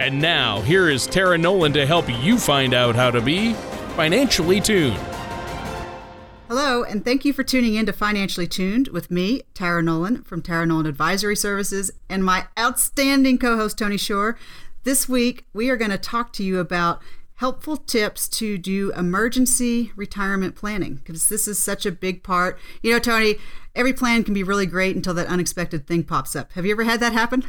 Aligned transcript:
And 0.00 0.20
now, 0.20 0.60
here 0.62 0.90
is 0.90 1.06
Tara 1.06 1.38
Nolan 1.38 1.72
to 1.74 1.86
help 1.86 2.06
you 2.08 2.36
find 2.36 2.74
out 2.74 2.96
how 2.96 3.12
to 3.12 3.20
be 3.20 3.52
financially 3.94 4.60
tuned. 4.60 4.98
Hello, 6.48 6.82
and 6.82 7.04
thank 7.04 7.24
you 7.24 7.32
for 7.32 7.44
tuning 7.44 7.76
in 7.76 7.86
to 7.86 7.92
Financially 7.92 8.48
Tuned 8.48 8.88
with 8.88 9.08
me, 9.10 9.42
Tara 9.54 9.82
Nolan 9.82 10.22
from 10.24 10.42
Tara 10.42 10.66
Nolan 10.66 10.86
Advisory 10.86 11.36
Services, 11.36 11.92
and 12.08 12.24
my 12.24 12.46
outstanding 12.58 13.38
co 13.38 13.56
host, 13.56 13.78
Tony 13.78 13.96
Shore. 13.96 14.36
This 14.82 15.08
week, 15.08 15.46
we 15.54 15.70
are 15.70 15.76
going 15.76 15.92
to 15.92 15.96
talk 15.96 16.32
to 16.34 16.44
you 16.44 16.58
about 16.58 17.00
helpful 17.36 17.76
tips 17.76 18.28
to 18.28 18.56
do 18.56 18.92
emergency 18.92 19.92
retirement 19.96 20.54
planning 20.54 20.96
because 20.96 21.28
this 21.28 21.48
is 21.48 21.58
such 21.58 21.84
a 21.84 21.92
big 21.92 22.22
part. 22.22 22.58
You 22.82 22.92
know, 22.92 22.98
Tony, 22.98 23.36
every 23.74 23.92
plan 23.92 24.22
can 24.22 24.34
be 24.34 24.42
really 24.42 24.66
great 24.66 24.94
until 24.94 25.14
that 25.14 25.26
unexpected 25.26 25.86
thing 25.86 26.04
pops 26.04 26.36
up. 26.36 26.52
Have 26.52 26.64
you 26.64 26.72
ever 26.72 26.84
had 26.84 27.00
that 27.00 27.12
happen? 27.12 27.44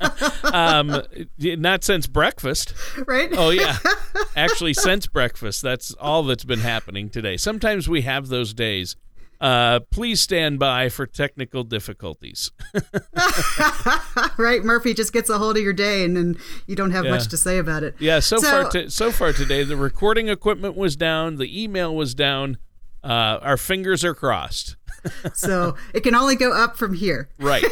um, 0.54 1.02
not 1.38 1.82
since 1.82 2.06
breakfast. 2.06 2.72
Right? 3.06 3.30
Oh, 3.36 3.50
yeah. 3.50 3.78
Actually, 4.36 4.74
since 4.74 5.06
breakfast. 5.06 5.62
That's 5.62 5.92
all 5.94 6.22
that's 6.22 6.44
been 6.44 6.60
happening 6.60 7.10
today. 7.10 7.36
Sometimes 7.36 7.88
we 7.88 8.02
have 8.02 8.28
those 8.28 8.54
days 8.54 8.96
uh, 9.40 9.80
please 9.90 10.20
stand 10.20 10.58
by 10.58 10.88
for 10.88 11.06
technical 11.06 11.64
difficulties. 11.64 12.50
right, 14.38 14.62
Murphy 14.62 14.92
just 14.92 15.12
gets 15.12 15.30
a 15.30 15.38
hold 15.38 15.56
of 15.56 15.62
your 15.62 15.72
day, 15.72 16.04
and 16.04 16.16
then 16.16 16.36
you 16.66 16.76
don't 16.76 16.90
have 16.90 17.06
yeah. 17.06 17.12
much 17.12 17.28
to 17.28 17.36
say 17.36 17.58
about 17.58 17.82
it. 17.82 17.94
Yeah, 17.98 18.20
so, 18.20 18.36
so 18.36 18.50
far, 18.50 18.70
t- 18.70 18.88
so 18.90 19.10
far 19.10 19.32
today, 19.32 19.64
the 19.64 19.76
recording 19.76 20.28
equipment 20.28 20.76
was 20.76 20.94
down, 20.94 21.36
the 21.36 21.62
email 21.62 21.94
was 21.94 22.14
down. 22.14 22.58
Uh, 23.02 23.38
our 23.40 23.56
fingers 23.56 24.04
are 24.04 24.14
crossed. 24.14 24.76
so 25.32 25.74
it 25.94 26.00
can 26.00 26.14
only 26.14 26.36
go 26.36 26.52
up 26.52 26.76
from 26.76 26.92
here. 26.92 27.30
Right, 27.38 27.64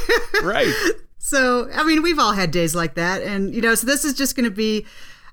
right. 0.42 0.72
so 1.18 1.68
I 1.74 1.84
mean, 1.84 2.02
we've 2.02 2.18
all 2.18 2.32
had 2.32 2.50
days 2.50 2.74
like 2.74 2.94
that, 2.94 3.22
and 3.22 3.54
you 3.54 3.60
know, 3.60 3.74
so 3.74 3.86
this 3.86 4.06
is 4.06 4.14
just 4.14 4.36
going 4.36 4.48
to 4.48 4.54
be 4.54 4.86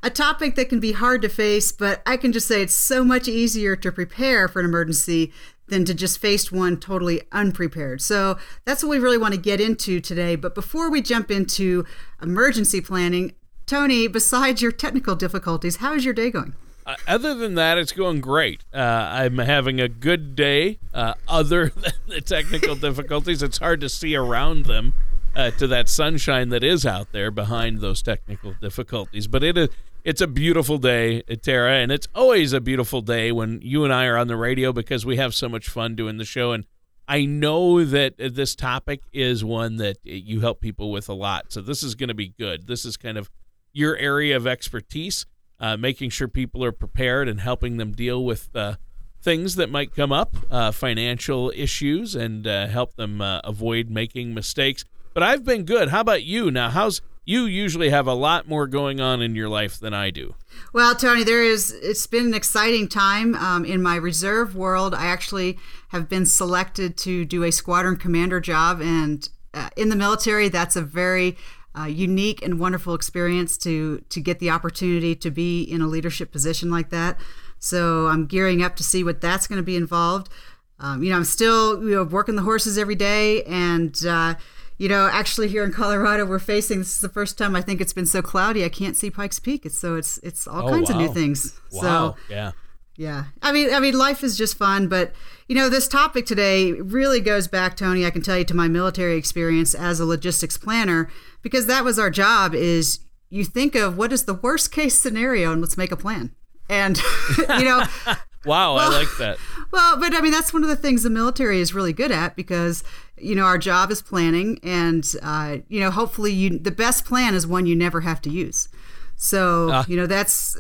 a 0.04 0.10
topic 0.10 0.56
that 0.56 0.68
can 0.70 0.80
be 0.80 0.92
hard 0.92 1.22
to 1.24 1.30
face, 1.30 1.72
but 1.72 2.02
I 2.06 2.18
can 2.18 2.32
just 2.32 2.48
say 2.48 2.62
it's 2.62 2.76
so 2.76 3.04
much 3.04 3.28
easier 3.28 3.76
to 3.78 3.92
prepare 3.92 4.48
for 4.48 4.60
an 4.60 4.66
emergency 4.66 5.32
than 5.68 5.86
to 5.86 5.94
just 5.94 6.20
face 6.20 6.52
one 6.52 6.78
totally 6.78 7.22
unprepared. 7.32 8.02
So 8.02 8.38
that's 8.66 8.84
what 8.84 8.90
we 8.90 9.00
really 9.00 9.18
want 9.18 9.34
to 9.34 9.40
get 9.40 9.60
into 9.60 10.00
today. 10.00 10.36
But 10.36 10.56
before 10.56 10.90
we 10.90 11.02
jump 11.02 11.32
into 11.32 11.86
emergency 12.22 12.82
planning, 12.82 13.34
Tony, 13.66 14.08
besides 14.08 14.62
your 14.62 14.72
technical 14.72 15.16
difficulties, 15.16 15.78
how 15.78 15.94
is 15.94 16.06
your 16.06 16.14
day 16.14 16.30
going? 16.30 16.54
Uh, 16.86 16.96
other 17.08 17.34
than 17.34 17.56
that, 17.56 17.80
it's 17.80 17.92
going 17.92 18.22
great. 18.22 18.64
Uh, 18.72 18.78
I'm 18.78 19.40
having 19.40 19.82
a 19.82 19.88
good 19.90 20.36
day. 20.36 20.78
Uh, 20.94 21.16
other 21.28 21.70
than 21.76 21.94
the 22.08 22.22
technical 22.22 22.76
difficulties, 22.76 23.42
it's 23.42 23.58
hard 23.58 23.82
to 23.82 23.90
see 23.90 24.16
around 24.16 24.66
them 24.66 24.94
uh, 25.36 25.52
to 25.52 25.68
that 25.68 25.90
sunshine 25.90 26.50
that 26.50 26.64
is 26.64 26.86
out 26.86 27.12
there 27.12 27.32
behind 27.32 27.80
those 27.80 28.02
technical 28.02 28.54
difficulties. 28.62 29.28
But 29.28 29.44
it 29.44 29.58
is 29.58 29.70
it's 30.06 30.22
a 30.22 30.28
beautiful 30.28 30.78
day, 30.78 31.22
Tara, 31.42 31.78
and 31.78 31.92
it's 31.92 32.08
always 32.14 32.54
a 32.54 32.62
beautiful 32.62 33.02
day 33.02 33.32
when 33.32 33.60
you 33.64 33.84
and 33.84 33.92
I 33.92 34.06
are 34.06 34.18
on 34.18 34.28
the 34.28 34.38
radio 34.38 34.72
because 34.72 35.04
we 35.04 35.18
have 35.18 35.34
so 35.34 35.50
much 35.50 35.68
fun 35.68 35.96
doing 35.96 36.18
the 36.18 36.26
show. 36.26 36.52
And 36.52 36.66
I 37.08 37.26
know 37.26 37.84
that 37.84 38.14
this 38.18 38.56
topic 38.56 39.02
is 39.12 39.44
one 39.44 39.78
that 39.78 39.98
you 40.04 40.42
help 40.42 40.62
people 40.62 40.92
with 40.92 41.10
a 41.10 41.14
lot. 41.14 41.52
So 41.52 41.60
this 41.60 41.82
is 41.82 41.96
going 41.96 42.10
to 42.10 42.14
be 42.16 42.28
good. 42.28 42.68
This 42.68 42.86
is 42.86 42.98
kind 42.98 43.18
of 43.18 43.32
your 43.74 43.98
area 43.98 44.38
of 44.38 44.46
expertise, 44.46 45.26
uh, 45.60 45.76
making 45.76 46.12
sure 46.12 46.28
people 46.28 46.64
are 46.64 46.72
prepared 46.72 47.28
and 47.28 47.42
helping 47.42 47.78
them 47.78 47.92
deal 47.92 48.24
with 48.24 48.56
uh, 48.56 48.76
things 49.24 49.56
that 49.56 49.72
might 49.72 49.96
come 49.96 50.12
up, 50.12 50.36
uh, 50.52 50.70
financial 50.70 51.52
issues, 51.56 52.14
and 52.14 52.46
uh, 52.46 52.68
help 52.68 52.96
them 52.96 53.22
uh, 53.22 53.40
avoid 53.44 53.90
making 53.90 54.36
mistakes. 54.36 54.86
But 55.16 55.24
I've 55.24 55.46
been 55.46 55.64
good. 55.64 55.90
How 55.90 56.02
about 56.02 56.24
you? 56.24 56.52
Now, 56.52 56.70
how's 56.70 57.02
you 57.24 57.46
usually 57.46 57.90
have 57.90 58.06
a 58.06 58.14
lot 58.14 58.48
more 58.50 58.68
going 58.68 59.00
on 59.00 59.22
in 59.22 59.34
your 59.34 59.50
life 59.50 59.80
than 59.80 59.94
I 59.94 60.12
do. 60.12 60.36
Well, 60.74 60.94
Tony, 60.94 61.24
there 61.24 61.42
is. 61.42 61.72
It's 61.72 62.06
been 62.06 62.28
an 62.28 62.34
exciting 62.34 62.90
time 62.90 63.34
um, 63.36 63.64
in 63.64 63.82
my 63.82 63.96
reserve 63.96 64.56
world. 64.56 64.94
I 64.94 65.06
actually 65.06 65.58
have 65.88 66.10
been 66.10 66.26
selected 66.26 66.98
to 66.98 67.24
do 67.24 67.44
a 67.44 67.52
squadron 67.52 67.96
commander 67.96 68.42
job, 68.42 68.82
and 68.82 69.28
uh, 69.54 69.70
in 69.78 69.88
the 69.88 69.96
military, 69.96 70.50
that's 70.50 70.76
a 70.76 70.82
very 70.82 71.38
uh, 71.80 71.86
unique 71.86 72.44
and 72.44 72.60
wonderful 72.60 72.94
experience 72.94 73.58
to 73.60 74.04
to 74.10 74.20
get 74.20 74.40
the 74.40 74.50
opportunity 74.50 75.16
to 75.16 75.32
be 75.32 75.64
in 75.64 75.82
a 75.82 75.88
leadership 75.88 76.32
position 76.32 76.70
like 76.70 76.90
that. 76.90 77.18
So 77.58 78.08
I'm 78.08 78.28
gearing 78.28 78.62
up 78.62 78.76
to 78.76 78.84
see 78.84 79.04
what 79.04 79.22
that's 79.22 79.48
going 79.48 79.58
to 79.58 79.64
be 79.64 79.78
involved. 79.78 80.30
Um, 80.78 81.02
you 81.02 81.10
know, 81.10 81.16
I'm 81.16 81.24
still 81.24 81.82
you 81.84 81.96
know 81.96 82.04
working 82.04 82.36
the 82.36 82.42
horses 82.44 82.78
every 82.78 82.96
day, 82.96 83.44
and 83.44 84.06
uh, 84.06 84.36
you 84.78 84.90
know, 84.90 85.10
actually 85.12 85.48
here 85.48 85.64
in 85.64 85.72
Colorado, 85.72 86.26
we're 86.26 86.40
facing 86.40 86.80
this 86.80 86.96
is 86.96 87.02
the 87.02 87.10
first 87.10 87.38
time 87.38 87.56
I 87.56 87.62
think 87.62 87.80
it's 87.80 87.94
been 87.94 88.06
so 88.06 88.22
cloudy 88.22 88.64
I 88.66 88.70
can't 88.70 88.96
see 88.96 89.10
Pikes 89.10 89.40
Peak. 89.40 89.66
It's 89.66 89.78
so 89.78 89.96
it's 89.96 90.18
it's 90.20 90.48
all 90.48 90.68
oh, 90.68 90.72
kinds 90.72 90.90
wow. 90.90 90.96
of 90.96 91.02
new 91.02 91.14
things. 91.14 91.60
Wow. 91.72 91.82
So 91.82 92.16
yeah. 92.30 92.52
Yeah. 92.98 93.26
I 93.42 93.52
mean 93.52 93.74
I 93.74 93.80
mean 93.80 93.98
life 93.98 94.24
is 94.24 94.38
just 94.38 94.58
fun, 94.58 94.88
but 94.88 95.14
you 95.48 95.56
know, 95.56 95.70
this 95.70 95.88
topic 95.88 96.26
today 96.26 96.74
really 96.74 97.22
goes 97.22 97.48
back, 97.48 97.78
Tony, 97.78 98.06
I 98.06 98.10
can 98.10 98.22
tell 98.22 98.38
you 98.38 98.46
to 98.46 98.54
my 98.54 98.68
military 98.68 99.16
experience 99.16 99.74
as 99.74 100.00
a 100.00 100.06
logistics 100.06 100.58
planner, 100.58 101.10
because 101.42 101.68
that 101.68 101.84
was 101.84 101.98
our 101.98 102.10
job 102.10 102.54
is 102.54 103.00
you 103.30 103.46
think 103.46 103.76
of 103.76 103.98
what 103.98 104.12
is 104.12 104.26
the 104.26 104.34
worst 104.34 104.72
case 104.72 104.98
scenario 104.98 105.52
and 105.52 105.62
let's 105.62 105.78
make 105.78 105.92
a 105.92 105.98
plan. 105.98 106.36
And 106.70 107.00
you 107.38 107.66
know 107.66 107.86
Wow, 108.46 108.76
well, 108.76 108.92
I 108.92 108.98
like 109.00 109.18
that. 109.18 109.38
Well, 109.72 110.00
but 110.00 110.14
I 110.14 110.22
mean 110.22 110.32
that's 110.32 110.54
one 110.54 110.64
of 110.64 110.70
the 110.70 110.76
things 110.76 111.04
the 111.04 111.10
military 111.10 111.60
is 111.60 111.74
really 111.74 111.94
good 111.94 112.12
at 112.12 112.36
because 112.36 112.84
you 113.18 113.36
know 113.36 113.46
our 113.46 113.58
job 113.58 113.92
is 113.92 114.02
planning, 114.02 114.60
and 114.64 115.06
uh, 115.22 115.58
you 115.68 115.80
know 115.80 115.92
hopefully 115.92 116.32
you 116.32 116.58
the 116.58 116.72
best 116.72 117.06
plan 117.06 117.34
is 117.34 117.48
one 117.48 117.66
you 117.66 117.76
never 117.76 118.02
have 118.02 118.22
to 118.22 118.30
use. 118.30 118.70
So 119.16 119.70
uh. 119.70 119.84
you 119.88 119.96
know 119.96 120.08
that's 120.08 120.58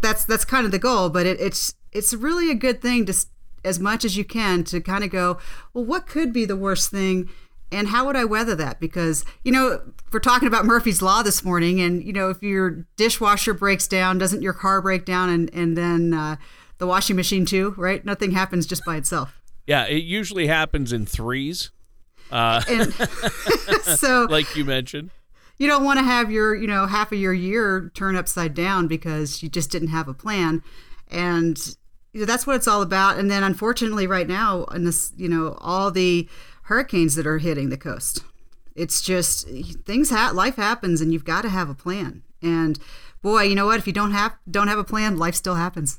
that's 0.00 0.24
that's 0.24 0.44
kind 0.44 0.64
of 0.64 0.72
the 0.72 0.78
goal, 0.78 1.10
but 1.10 1.26
it, 1.26 1.40
it's 1.40 1.74
it's 1.92 2.14
really 2.14 2.50
a 2.50 2.54
good 2.54 2.80
thing 2.80 3.06
to 3.06 3.14
as 3.64 3.80
much 3.80 4.04
as 4.04 4.16
you 4.16 4.24
can 4.24 4.62
to 4.64 4.80
kind 4.80 5.02
of 5.02 5.10
go, 5.10 5.38
well, 5.74 5.84
what 5.84 6.06
could 6.06 6.32
be 6.32 6.44
the 6.44 6.56
worst 6.56 6.90
thing? 6.90 7.28
and 7.70 7.88
how 7.88 8.06
would 8.06 8.16
I 8.16 8.24
weather 8.24 8.54
that? 8.56 8.80
Because, 8.80 9.24
you 9.44 9.52
know, 9.52 9.80
we're 10.12 10.20
talking 10.20 10.48
about 10.48 10.64
Murphy's 10.64 11.02
Law 11.02 11.22
this 11.22 11.44
morning, 11.44 11.80
and, 11.80 12.02
you 12.02 12.12
know, 12.12 12.30
if 12.30 12.42
your 12.42 12.86
dishwasher 12.96 13.52
breaks 13.54 13.86
down, 13.86 14.18
doesn't 14.18 14.42
your 14.42 14.52
car 14.52 14.80
break 14.80 15.04
down, 15.04 15.28
and, 15.28 15.50
and 15.52 15.76
then 15.76 16.14
uh, 16.14 16.36
the 16.78 16.86
washing 16.86 17.16
machine 17.16 17.44
too, 17.44 17.74
right? 17.76 18.04
Nothing 18.04 18.30
happens 18.32 18.66
just 18.66 18.84
by 18.84 18.96
itself. 18.96 19.38
Yeah, 19.66 19.84
it 19.84 20.04
usually 20.04 20.46
happens 20.46 20.92
in 20.92 21.04
threes. 21.04 21.70
Uh, 22.30 22.62
and 22.68 22.92
so, 23.98 24.26
like 24.28 24.54
you 24.56 24.64
mentioned, 24.64 25.10
you 25.58 25.66
don't 25.66 25.84
want 25.84 25.98
to 25.98 26.04
have 26.04 26.30
your, 26.30 26.54
you 26.54 26.66
know, 26.66 26.86
half 26.86 27.12
of 27.12 27.18
your 27.18 27.32
year 27.32 27.90
turn 27.94 28.16
upside 28.16 28.54
down 28.54 28.86
because 28.86 29.42
you 29.42 29.48
just 29.48 29.70
didn't 29.70 29.88
have 29.88 30.08
a 30.08 30.14
plan, 30.14 30.62
and 31.08 31.76
you 32.12 32.20
know, 32.20 32.26
that's 32.26 32.46
what 32.46 32.56
it's 32.56 32.68
all 32.68 32.82
about. 32.82 33.18
And 33.18 33.30
then, 33.30 33.42
unfortunately, 33.42 34.06
right 34.06 34.28
now, 34.28 34.64
in 34.64 34.84
this, 34.84 35.12
you 35.16 35.28
know, 35.28 35.56
all 35.60 35.90
the 35.90 36.28
hurricanes 36.64 37.14
that 37.14 37.26
are 37.26 37.38
hitting 37.38 37.70
the 37.70 37.78
coast, 37.78 38.24
it's 38.74 39.00
just 39.00 39.48
things. 39.84 40.10
Ha- 40.10 40.32
life 40.34 40.56
happens, 40.56 41.00
and 41.00 41.12
you've 41.12 41.24
got 41.24 41.42
to 41.42 41.48
have 41.48 41.68
a 41.68 41.74
plan. 41.74 42.22
And 42.42 42.78
boy, 43.22 43.42
you 43.42 43.54
know 43.54 43.66
what? 43.66 43.78
If 43.78 43.86
you 43.86 43.92
don't 43.92 44.12
have 44.12 44.36
don't 44.50 44.68
have 44.68 44.78
a 44.78 44.84
plan, 44.84 45.16
life 45.16 45.34
still 45.34 45.56
happens. 45.56 45.98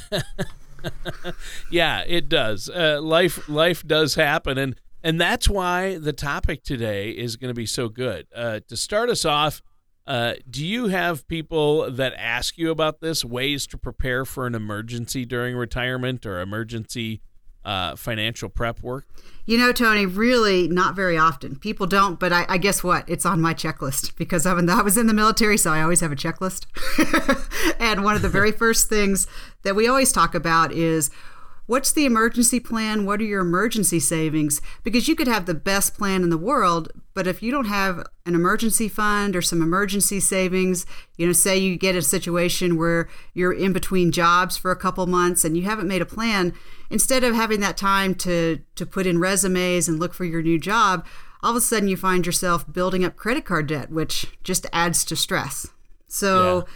yeah, 1.70 2.04
it 2.06 2.28
does. 2.28 2.68
Uh, 2.68 3.00
life 3.02 3.48
life 3.48 3.86
does 3.86 4.14
happen, 4.14 4.58
and 4.58 4.76
and 5.04 5.20
that's 5.20 5.48
why 5.48 5.98
the 5.98 6.14
topic 6.14 6.64
today 6.64 7.10
is 7.10 7.36
going 7.36 7.50
to 7.50 7.54
be 7.54 7.66
so 7.66 7.90
good. 7.90 8.26
Uh, 8.34 8.60
to 8.68 8.76
start 8.76 9.10
us 9.10 9.26
off, 9.26 9.62
uh, 10.06 10.34
do 10.48 10.64
you 10.64 10.86
have 10.86 11.28
people 11.28 11.90
that 11.90 12.14
ask 12.16 12.56
you 12.56 12.70
about 12.70 13.00
this 13.00 13.22
ways 13.22 13.66
to 13.66 13.78
prepare 13.78 14.24
for 14.24 14.46
an 14.46 14.54
emergency 14.54 15.26
during 15.26 15.56
retirement 15.56 16.24
or 16.24 16.40
emergency 16.40 17.20
uh, 17.66 17.96
financial 17.96 18.48
prep 18.48 18.82
work? 18.82 19.04
You 19.46 19.58
know, 19.58 19.72
Tony, 19.72 20.06
really 20.06 20.68
not 20.68 20.96
very 20.96 21.18
often. 21.18 21.56
People 21.56 21.86
don't, 21.86 22.18
but 22.18 22.32
I, 22.32 22.46
I 22.48 22.56
guess 22.56 22.82
what? 22.82 23.06
It's 23.08 23.26
on 23.26 23.42
my 23.42 23.52
checklist 23.52 24.16
because 24.16 24.46
I, 24.46 24.52
I 24.52 24.82
was 24.82 24.96
in 24.96 25.06
the 25.06 25.14
military, 25.14 25.58
so 25.58 25.70
I 25.70 25.82
always 25.82 26.00
have 26.00 26.12
a 26.12 26.16
checklist. 26.16 26.66
and 27.78 28.04
one 28.04 28.16
of 28.16 28.22
the 28.22 28.28
very 28.30 28.52
first 28.64 28.88
things 28.88 29.26
that 29.64 29.76
we 29.76 29.86
always 29.86 30.12
talk 30.12 30.34
about 30.34 30.72
is 30.72 31.10
what's 31.66 31.92
the 31.92 32.04
emergency 32.04 32.60
plan? 32.60 33.06
What 33.06 33.20
are 33.20 33.24
your 33.24 33.40
emergency 33.40 34.00
savings? 34.00 34.60
Because 34.82 35.08
you 35.08 35.16
could 35.16 35.28
have 35.28 35.46
the 35.46 35.54
best 35.54 35.94
plan 35.94 36.22
in 36.22 36.30
the 36.30 36.38
world, 36.38 36.90
but 37.14 37.26
if 37.26 37.42
you 37.42 37.50
don't 37.50 37.66
have 37.66 38.06
an 38.26 38.34
emergency 38.34 38.88
fund 38.88 39.36
or 39.36 39.42
some 39.42 39.62
emergency 39.62 40.20
savings, 40.20 40.84
you 41.16 41.26
know, 41.26 41.32
say 41.32 41.56
you 41.56 41.76
get 41.76 41.96
a 41.96 42.02
situation 42.02 42.76
where 42.76 43.08
you're 43.32 43.52
in 43.52 43.72
between 43.72 44.12
jobs 44.12 44.56
for 44.56 44.70
a 44.70 44.76
couple 44.76 45.06
months 45.06 45.44
and 45.44 45.56
you 45.56 45.64
haven't 45.64 45.88
made 45.88 46.02
a 46.02 46.06
plan, 46.06 46.52
instead 46.90 47.24
of 47.24 47.34
having 47.34 47.60
that 47.60 47.76
time 47.76 48.14
to 48.14 48.60
to 48.74 48.86
put 48.86 49.06
in 49.06 49.18
resumes 49.18 49.88
and 49.88 49.98
look 49.98 50.14
for 50.14 50.24
your 50.24 50.42
new 50.42 50.58
job, 50.58 51.06
all 51.42 51.50
of 51.50 51.56
a 51.56 51.60
sudden 51.60 51.88
you 51.88 51.96
find 51.96 52.26
yourself 52.26 52.70
building 52.70 53.04
up 53.04 53.16
credit 53.16 53.44
card 53.44 53.66
debt, 53.66 53.90
which 53.90 54.26
just 54.42 54.66
adds 54.72 55.04
to 55.04 55.16
stress. 55.16 55.68
So 56.08 56.58
yeah 56.58 56.72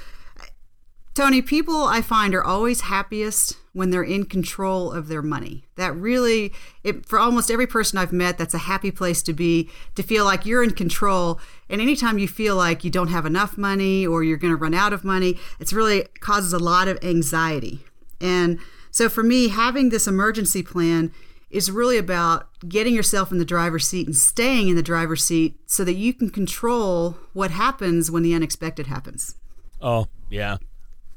Tony, 1.19 1.43
people 1.43 1.83
I 1.83 2.01
find 2.01 2.33
are 2.33 2.45
always 2.45 2.83
happiest 2.83 3.57
when 3.73 3.91
they're 3.91 4.05
in 4.05 4.25
control 4.25 4.93
of 4.93 5.09
their 5.09 5.21
money. 5.21 5.65
That 5.75 5.97
really, 5.97 6.53
it, 6.85 7.07
for 7.07 7.19
almost 7.19 7.51
every 7.51 7.67
person 7.67 7.99
I've 7.99 8.13
met, 8.13 8.39
that's 8.39 8.55
a 8.55 8.59
happy 8.59 8.93
place 8.93 9.21
to 9.25 9.33
be, 9.33 9.69
to 9.97 10.05
feel 10.05 10.25
like 10.25 10.47
you're 10.47 10.63
in 10.63 10.75
control. 10.75 11.41
And 11.69 11.81
anytime 11.81 12.21
you 12.21 12.29
feel 12.29 12.55
like 12.55 12.85
you 12.85 12.91
don't 12.93 13.09
have 13.09 13.27
enough 13.27 13.59
money 13.59 14.07
or 14.07 14.23
you're 14.23 14.37
going 14.37 14.53
to 14.53 14.57
run 14.57 14.75
out 14.75 14.93
of 14.93 15.03
money, 15.03 15.37
it's 15.59 15.73
really 15.73 16.05
causes 16.21 16.53
a 16.53 16.59
lot 16.61 16.87
of 16.87 17.03
anxiety. 17.03 17.81
And 18.21 18.61
so 18.93 19.09
for 19.09 19.25
me, 19.25 19.49
having 19.49 19.89
this 19.89 20.07
emergency 20.07 20.63
plan 20.63 21.11
is 21.51 21.69
really 21.69 21.99
about 21.99 22.47
getting 22.69 22.95
yourself 22.95 23.33
in 23.33 23.39
the 23.39 23.45
driver's 23.45 23.89
seat 23.89 24.07
and 24.07 24.15
staying 24.15 24.69
in 24.69 24.77
the 24.77 24.85
driver's 24.85 25.25
seat 25.25 25.59
so 25.67 25.83
that 25.83 25.95
you 25.95 26.15
can 26.15 26.31
control 26.31 27.17
what 27.33 27.51
happens 27.51 28.09
when 28.09 28.23
the 28.23 28.35
unexpected 28.35 28.87
happens. 28.87 29.35
Oh, 29.83 30.07
yeah. 30.31 30.59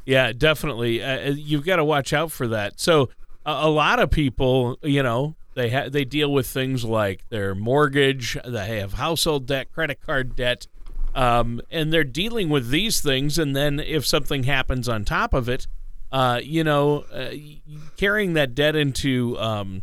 Yeah, 0.06 0.32
definitely. 0.32 1.04
Uh, 1.04 1.30
uh 1.30 1.34
you've 1.36 1.66
got 1.66 1.78
to 1.78 1.86
watch 1.86 2.14
out 2.14 2.32
for 2.32 2.48
that. 2.48 2.80
So 2.80 3.10
a, 3.46 3.52
a 3.52 3.70
lot 3.70 4.00
of 4.00 4.10
people, 4.12 4.78
you 4.82 5.04
know, 5.04 5.36
they 5.54 5.70
ha- 5.70 5.90
they 5.90 6.06
deal 6.06 6.32
with 6.32 6.48
things 6.48 6.84
like 6.86 7.28
their 7.30 7.54
mortgage, 7.54 8.38
they 8.46 8.80
have 8.80 8.94
household 8.94 9.46
debt, 9.48 9.72
credit 9.72 10.00
card 10.02 10.36
debt, 10.36 10.68
um, 11.14 11.62
and 11.70 11.92
they're 11.92 12.04
dealing 12.04 12.50
with 12.50 12.70
these 12.70 13.02
things. 13.02 13.38
And 13.38 13.56
then 13.56 13.80
if 13.80 14.06
something 14.06 14.44
happens 14.44 14.88
on 14.88 15.04
top 15.04 15.34
of 15.34 15.50
it, 15.50 15.68
uh, 16.12 16.40
you 16.44 16.64
know, 16.64 17.00
uh, 17.14 17.32
carrying 17.98 18.34
that 18.34 18.56
debt 18.56 18.76
into 18.76 19.38
um, 19.40 19.82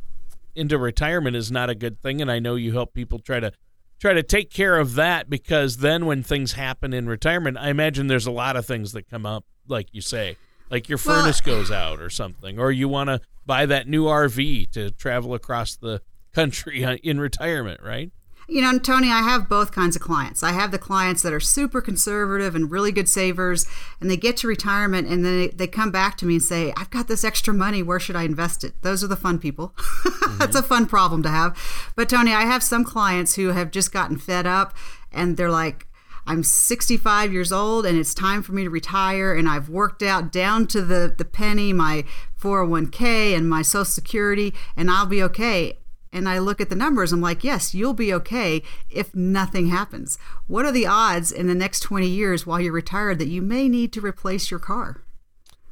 into 0.55 0.79
retirement 0.79 1.37
is 1.37 1.53
not 1.53 1.71
a 1.71 1.75
good 1.75 2.01
thing. 2.01 2.21
And 2.21 2.31
I 2.31 2.39
know 2.39 2.55
you 2.55 2.73
help 2.73 2.95
people 2.95 3.19
try 3.19 3.41
to 3.41 3.53
try 4.01 4.13
to 4.13 4.23
take 4.23 4.51
care 4.51 4.79
of 4.79 4.95
that 4.95 5.29
because 5.29 5.79
then 5.79 6.07
when 6.07 6.23
things 6.23 6.53
happen 6.53 6.93
in 6.93 7.09
retirement, 7.09 7.59
I 7.59 7.71
imagine 7.71 8.07
there's 8.07 8.27
a 8.27 8.33
lot 8.33 8.57
of 8.57 8.67
things 8.67 8.93
that 8.93 9.09
come 9.09 9.27
up 9.27 9.45
like 9.69 9.89
you 9.93 10.01
say. 10.01 10.37
Like 10.71 10.89
your 10.89 10.99
furnace 10.99 11.41
well, 11.47 11.57
goes 11.57 11.71
out 11.71 12.01
or 12.01 12.11
something, 12.11 12.59
or 12.59 12.71
you 12.71 12.89
want 12.89 13.09
to 13.09 13.21
buy 13.47 13.65
that 13.65 13.89
new 13.89 14.05
RV 14.05 14.71
to 14.73 14.91
travel 14.91 15.33
across 15.33 15.77
the 15.77 16.03
country 16.35 16.83
in 17.03 17.19
retirement, 17.19 17.83
right? 17.83 18.11
You 18.51 18.63
know, 18.63 18.79
Tony, 18.79 19.11
I 19.11 19.21
have 19.21 19.47
both 19.47 19.73
kinds 19.73 19.95
of 19.95 20.01
clients. 20.01 20.43
I 20.43 20.53
have 20.53 20.71
the 20.71 20.79
clients 20.79 21.21
that 21.21 21.35
are 21.35 21.41
super 21.41 21.83
conservative 21.83 22.55
and 22.55 22.71
really 22.71 22.93
good 22.93 23.09
savers, 23.09 23.67
and 24.01 24.11
they 24.11 24.17
get 24.17 24.39
to 24.39 24.49
retirement 24.49 25.07
and 25.07 25.23
then 25.23 25.39
they, 25.39 25.49
they 25.49 25.67
come 25.67 25.91
back 25.91 26.17
to 26.19 26.27
me 26.27 26.37
and 26.37 26.43
say, 26.43 26.73
I've 26.75 26.89
got 26.89 27.09
this 27.09 27.25
extra 27.25 27.53
money. 27.53 27.83
Where 27.83 28.01
should 28.01 28.17
I 28.17 28.23
invest 28.23 28.65
it? 28.65 28.81
Those 28.81 29.05
are 29.05 29.07
the 29.07 29.17
fun 29.17 29.39
people. 29.39 29.75
Mm-hmm. 29.77 30.39
That's 30.39 30.57
a 30.57 30.63
fun 30.63 30.87
problem 30.87 31.23
to 31.25 31.29
have. 31.29 31.59
But, 31.95 32.09
Tony, 32.09 32.33
I 32.33 32.43
have 32.47 32.63
some 32.63 32.85
clients 32.85 33.35
who 33.35 33.49
have 33.49 33.71
just 33.71 33.93
gotten 33.93 34.17
fed 34.17 34.47
up 34.47 34.75
and 35.13 35.37
they're 35.37 35.51
like, 35.51 35.87
I'm 36.29 36.43
65 36.43 37.33
years 37.33 37.51
old 37.51 37.87
and 37.87 37.99
it's 37.99 38.13
time 38.13 38.43
for 38.43 38.53
me 38.53 38.63
to 38.63 38.69
retire 38.69 39.35
and 39.35 39.49
I've 39.49 39.71
worked 39.71 40.03
out 40.03 40.31
down 40.31 40.67
to 40.69 40.83
the, 40.83 41.13
the 41.17 41.25
penny 41.25 41.73
my 41.73 42.05
401k 42.39 43.35
and 43.35 43.49
my 43.49 43.63
social 43.63 43.87
security 43.87 44.53
and 44.77 44.91
I'll 44.91 45.07
be 45.07 45.23
okay. 45.23 45.79
And 46.13 46.29
I 46.29 46.39
look 46.39 46.61
at 46.61 46.69
the 46.69 46.77
numbers, 46.77 47.13
I'm 47.13 47.23
like, 47.23 47.45
yes, 47.45 47.75
you'll 47.75 47.95
be 47.95 48.13
okay 48.13 48.63
if 48.91 49.15
nothing 49.15 49.69
happens. 49.69 50.19
What 50.47 50.67
are 50.67 50.73
the 50.73 50.87
odds 50.87 51.33
in 51.33 51.47
the 51.47 51.55
next 51.55 51.81
20 51.81 52.07
years 52.07 52.47
while 52.47 52.61
you're 52.61 52.73
retired 52.75 53.19
that 53.21 53.29
you 53.29 53.41
may 53.41 53.67
need 53.67 53.91
to 53.95 54.03
replace 54.03 54.51
your 54.51 54.61
car? 54.61 55.01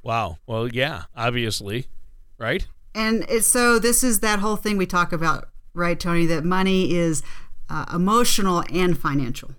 Wow. 0.03 0.39
Well, 0.47 0.69
yeah, 0.69 1.03
obviously, 1.15 1.87
right? 2.39 2.67
And 2.95 3.29
so 3.45 3.79
this 3.79 4.03
is 4.03 4.21
that 4.21 4.39
whole 4.39 4.57
thing 4.57 4.79
we 4.79 4.87
talk 4.87 5.13
about, 5.13 5.51
right, 5.75 6.01
Tony, 6.01 6.25
that 6.27 6.45
money 6.45 6.95
is 6.95 7.23
uh, 7.69 7.85
emotional 7.93 8.65
and 8.73 8.99
financial. 8.99 9.51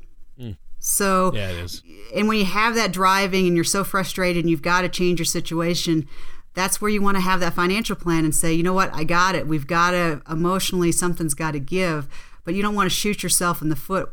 So, 0.79 1.31
yeah, 1.33 1.49
it 1.49 1.57
is. 1.57 1.83
And 2.15 2.27
when 2.27 2.37
you 2.37 2.45
have 2.45 2.75
that 2.75 2.91
driving 2.91 3.47
and 3.47 3.55
you're 3.55 3.63
so 3.63 3.83
frustrated 3.83 4.43
and 4.43 4.49
you've 4.49 4.61
got 4.61 4.81
to 4.81 4.89
change 4.89 5.19
your 5.19 5.25
situation, 5.25 6.07
that's 6.53 6.81
where 6.81 6.89
you 6.89 7.01
want 7.01 7.17
to 7.17 7.21
have 7.21 7.39
that 7.39 7.53
financial 7.53 7.95
plan 7.95 8.25
and 8.25 8.33
say, 8.33 8.53
you 8.53 8.63
know 8.63 8.73
what, 8.73 8.93
I 8.93 9.03
got 9.03 9.35
it. 9.35 9.47
We've 9.47 9.67
got 9.67 9.91
to 9.91 10.21
emotionally, 10.29 10.91
something's 10.91 11.33
got 11.33 11.51
to 11.51 11.59
give, 11.59 12.07
but 12.43 12.55
you 12.55 12.61
don't 12.61 12.75
want 12.75 12.89
to 12.89 12.95
shoot 12.95 13.21
yourself 13.23 13.61
in 13.61 13.69
the 13.69 13.75
foot 13.75 14.11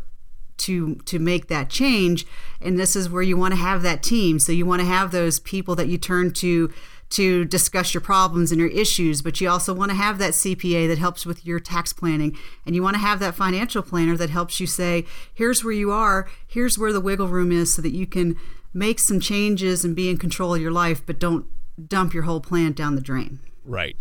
to 0.57 0.97
to 0.97 1.19
make 1.19 1.49
that 1.49 1.69
change 1.69 2.25
and 2.61 2.79
this 2.79 2.95
is 2.95 3.11
where 3.11 3.23
you 3.23 3.37
want 3.37 3.53
to 3.53 3.59
have 3.59 3.83
that 3.83 4.05
team 4.05 4.39
so 4.39 4.53
you 4.53 4.65
want 4.65 4.81
to 4.81 4.87
have 4.87 5.11
those 5.11 5.41
people 5.41 5.75
that 5.75 5.89
you 5.89 5.99
turn 5.99 6.33
to 6.33 6.73
to 7.15 7.45
discuss 7.45 7.95
your 7.95 8.01
problems 8.01 8.51
and 8.51 8.61
your 8.61 8.71
issues, 8.71 9.23
but 9.23 9.41
you 9.41 9.49
also 9.49 9.73
want 9.73 9.91
to 9.91 9.97
have 9.97 10.19
that 10.19 10.33
CPA 10.33 10.89
that 10.89 10.99
helps 10.99 11.25
with 11.25 11.47
your 11.47 11.61
tax 11.61 11.93
planning. 11.93 12.37
And 12.67 12.75
you 12.75 12.83
want 12.83 12.95
to 12.95 13.01
have 13.01 13.21
that 13.21 13.37
financial 13.37 13.83
planner 13.83 14.17
that 14.17 14.31
helps 14.31 14.59
you 14.59 14.67
say, 14.67 15.05
here's 15.33 15.63
where 15.63 15.73
you 15.73 15.93
are, 15.93 16.29
here's 16.47 16.77
where 16.77 16.93
the 16.93 17.01
wiggle 17.01 17.29
room 17.29 17.53
is, 17.53 17.73
so 17.73 17.83
that 17.83 17.93
you 17.95 18.07
can 18.07 18.37
make 18.73 18.99
some 18.99 19.21
changes 19.21 19.85
and 19.85 19.95
be 19.95 20.11
in 20.11 20.19
control 20.19 20.57
of 20.57 20.61
your 20.61 20.73
life, 20.73 21.07
but 21.07 21.21
don't 21.21 21.47
dump 21.87 22.13
your 22.13 22.25
whole 22.25 22.41
plan 22.41 22.73
down 22.73 22.97
the 22.97 23.01
drain. 23.01 23.39
Right. 23.65 23.97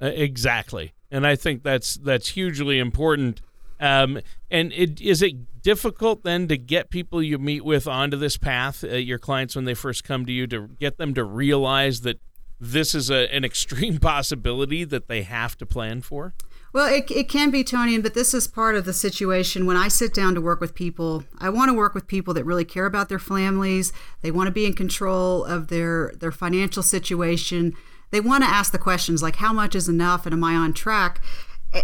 Uh, 0.00 0.06
exactly. 0.06 0.92
And 1.10 1.26
I 1.26 1.34
think 1.34 1.64
that's 1.64 1.96
that's 1.96 2.28
hugely 2.28 2.78
important. 2.78 3.40
Um, 3.80 4.20
and 4.50 4.72
it, 4.72 5.00
is 5.00 5.20
it 5.20 5.62
difficult 5.62 6.22
then 6.22 6.46
to 6.46 6.56
get 6.56 6.90
people 6.90 7.20
you 7.20 7.38
meet 7.38 7.64
with 7.64 7.88
onto 7.88 8.16
this 8.16 8.36
path, 8.36 8.84
uh, 8.84 8.94
your 8.94 9.18
clients 9.18 9.56
when 9.56 9.64
they 9.64 9.74
first 9.74 10.04
come 10.04 10.24
to 10.26 10.32
you, 10.32 10.46
to 10.46 10.68
get 10.78 10.98
them 10.98 11.14
to 11.14 11.24
realize 11.24 12.02
that 12.02 12.20
this 12.62 12.94
is 12.94 13.10
a, 13.10 13.32
an 13.34 13.44
extreme 13.44 13.98
possibility 14.00 14.84
that 14.84 15.08
they 15.08 15.22
have 15.22 15.58
to 15.58 15.66
plan 15.66 16.00
for? 16.00 16.34
Well, 16.72 16.90
it, 16.90 17.10
it 17.10 17.28
can 17.28 17.50
be, 17.50 17.64
Tony, 17.64 17.98
but 17.98 18.14
this 18.14 18.32
is 18.32 18.46
part 18.46 18.76
of 18.76 18.86
the 18.86 18.94
situation. 18.94 19.66
When 19.66 19.76
I 19.76 19.88
sit 19.88 20.14
down 20.14 20.34
to 20.36 20.40
work 20.40 20.60
with 20.60 20.74
people, 20.74 21.24
I 21.38 21.50
want 21.50 21.68
to 21.68 21.74
work 21.74 21.94
with 21.94 22.06
people 22.06 22.32
that 22.34 22.44
really 22.44 22.64
care 22.64 22.86
about 22.86 23.08
their 23.08 23.18
families. 23.18 23.92
They 24.22 24.30
want 24.30 24.46
to 24.46 24.52
be 24.52 24.64
in 24.64 24.72
control 24.74 25.44
of 25.44 25.68
their, 25.68 26.12
their 26.18 26.32
financial 26.32 26.82
situation. 26.82 27.74
They 28.10 28.20
want 28.20 28.44
to 28.44 28.48
ask 28.48 28.72
the 28.72 28.78
questions 28.78 29.22
like, 29.22 29.36
how 29.36 29.52
much 29.52 29.74
is 29.74 29.88
enough 29.88 30.24
and 30.24 30.32
am 30.32 30.44
I 30.44 30.54
on 30.54 30.72
track? 30.72 31.20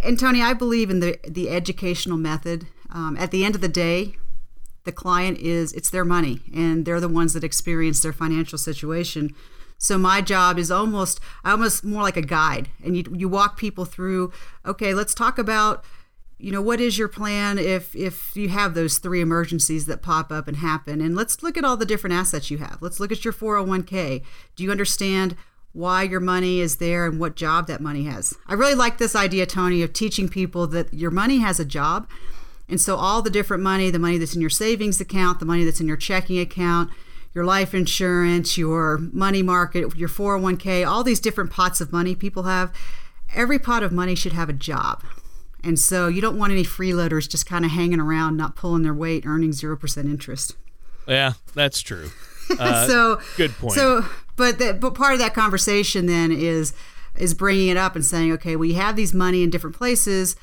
And 0.04 0.18
Tony, 0.18 0.40
I 0.40 0.54
believe 0.54 0.90
in 0.90 1.00
the, 1.00 1.18
the 1.26 1.50
educational 1.50 2.16
method. 2.16 2.66
Um, 2.90 3.16
at 3.18 3.30
the 3.30 3.44
end 3.44 3.54
of 3.54 3.60
the 3.60 3.68
day, 3.68 4.14
the 4.84 4.92
client 4.92 5.38
is, 5.38 5.74
it's 5.74 5.90
their 5.90 6.04
money, 6.04 6.40
and 6.54 6.86
they're 6.86 7.00
the 7.00 7.08
ones 7.08 7.34
that 7.34 7.44
experience 7.44 8.00
their 8.00 8.12
financial 8.12 8.56
situation. 8.56 9.34
So 9.78 9.96
my 9.96 10.20
job 10.20 10.58
is 10.58 10.70
almost 10.70 11.20
almost 11.44 11.84
more 11.84 12.02
like 12.02 12.16
a 12.16 12.22
guide, 12.22 12.68
and 12.84 12.96
you 12.96 13.04
you 13.14 13.28
walk 13.28 13.56
people 13.56 13.84
through. 13.84 14.32
Okay, 14.66 14.92
let's 14.92 15.14
talk 15.14 15.38
about 15.38 15.84
you 16.38 16.50
know 16.50 16.60
what 16.60 16.80
is 16.80 16.98
your 16.98 17.08
plan 17.08 17.58
if 17.58 17.94
if 17.94 18.36
you 18.36 18.48
have 18.48 18.74
those 18.74 18.98
three 18.98 19.20
emergencies 19.20 19.86
that 19.86 20.02
pop 20.02 20.32
up 20.32 20.48
and 20.48 20.58
happen? 20.58 21.00
And 21.00 21.14
let's 21.14 21.42
look 21.42 21.56
at 21.56 21.64
all 21.64 21.76
the 21.76 21.86
different 21.86 22.14
assets 22.14 22.50
you 22.50 22.58
have. 22.58 22.78
Let's 22.80 22.98
look 22.98 23.12
at 23.12 23.24
your 23.24 23.32
401k 23.32 24.24
do 24.56 24.64
you 24.64 24.70
understand 24.70 25.36
why 25.72 26.02
your 26.02 26.20
money 26.20 26.60
is 26.60 26.76
there 26.76 27.06
and 27.06 27.20
what 27.20 27.36
job 27.36 27.68
that 27.68 27.80
money 27.80 28.04
has? 28.04 28.34
I 28.48 28.54
really 28.54 28.74
like 28.74 28.98
this 28.98 29.14
idea 29.14 29.46
tony 29.46 29.82
of 29.82 29.92
teaching 29.92 30.28
people 30.28 30.66
that 30.68 30.92
your 30.92 31.12
money 31.12 31.38
has 31.38 31.60
a 31.60 31.64
job. 31.64 32.08
And 32.68 32.80
so 32.80 32.96
all 32.96 33.22
the 33.22 33.30
different 33.30 33.62
money 33.62 33.90
the 33.90 33.98
money 34.00 34.18
that's 34.18 34.34
in 34.34 34.40
your 34.40 34.50
savings 34.50 35.00
account 35.00 35.38
the 35.38 35.46
money 35.46 35.64
that's 35.64 35.80
in 35.80 35.86
your 35.86 35.96
checking 35.96 36.40
account 36.40 36.90
your 37.38 37.44
life 37.44 37.72
insurance, 37.72 38.58
your 38.58 38.98
money 38.98 39.44
market, 39.44 39.94
your 39.94 40.08
401k, 40.08 40.84
all 40.84 41.04
these 41.04 41.20
different 41.20 41.52
pots 41.52 41.80
of 41.80 41.92
money 41.92 42.16
people 42.16 42.42
have, 42.42 42.74
every 43.32 43.60
pot 43.60 43.84
of 43.84 43.92
money 43.92 44.16
should 44.16 44.32
have 44.32 44.48
a 44.48 44.52
job. 44.52 45.04
And 45.62 45.78
so 45.78 46.08
you 46.08 46.20
don't 46.20 46.36
want 46.36 46.50
any 46.50 46.64
freeloaders 46.64 47.28
just 47.28 47.46
kind 47.46 47.64
of 47.64 47.70
hanging 47.70 48.00
around, 48.00 48.36
not 48.36 48.56
pulling 48.56 48.82
their 48.82 48.92
weight, 48.92 49.24
earning 49.24 49.50
0% 49.50 50.04
interest. 50.06 50.56
Yeah, 51.06 51.34
that's 51.54 51.80
true. 51.80 52.10
Uh, 52.58 52.86
so 52.86 53.20
good 53.36 53.50
point. 53.58 53.74
So, 53.74 54.06
but 54.36 54.58
that, 54.58 54.80
but 54.80 54.94
part 54.94 55.12
of 55.12 55.18
that 55.18 55.34
conversation 55.34 56.06
then 56.06 56.32
is 56.32 56.72
is 57.14 57.34
bringing 57.34 57.68
it 57.68 57.76
up 57.76 57.94
and 57.94 58.02
saying, 58.02 58.32
okay, 58.32 58.56
we 58.56 58.72
have 58.72 58.96
these 58.96 59.12
money 59.12 59.42
in 59.42 59.50
different 59.50 59.76
places. 59.76 60.34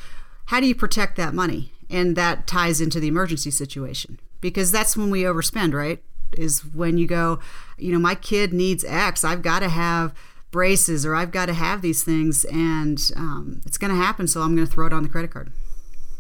How 0.46 0.60
do 0.60 0.68
you 0.68 0.76
protect 0.76 1.18
that 1.18 1.34
money? 1.34 1.72
And 1.90 2.16
that 2.16 2.46
ties 2.46 2.80
into 2.80 3.00
the 3.00 3.08
emergency 3.08 3.50
situation 3.50 4.20
because 4.40 4.72
that's 4.72 4.96
when 4.96 5.10
we 5.10 5.24
overspend, 5.24 5.74
right? 5.74 6.04
Is 6.38 6.66
when 6.74 6.98
you 6.98 7.08
go, 7.08 7.40
you 7.78 7.92
know, 7.92 8.00
my 8.00 8.16
kid 8.16 8.54
needs 8.54 8.84
X. 8.84 9.24
I've 9.24 9.42
got 9.42 9.60
to 9.60 9.70
have 9.70 10.14
braces 10.52 11.06
or 11.06 11.16
I've 11.16 11.32
got 11.32 11.48
to 11.48 11.54
have 11.54 11.82
these 11.82 12.04
things, 12.04 12.46
and 12.46 13.00
um, 13.16 13.62
it's 13.66 13.78
going 13.78 13.92
to 13.92 13.98
happen. 13.98 14.28
So 14.28 14.42
I'm 14.42 14.56
going 14.56 14.68
to 14.68 14.72
throw 14.72 14.88
it 14.88 14.94
on 14.94 15.04
the 15.04 15.10
credit 15.10 15.32
card. 15.32 15.52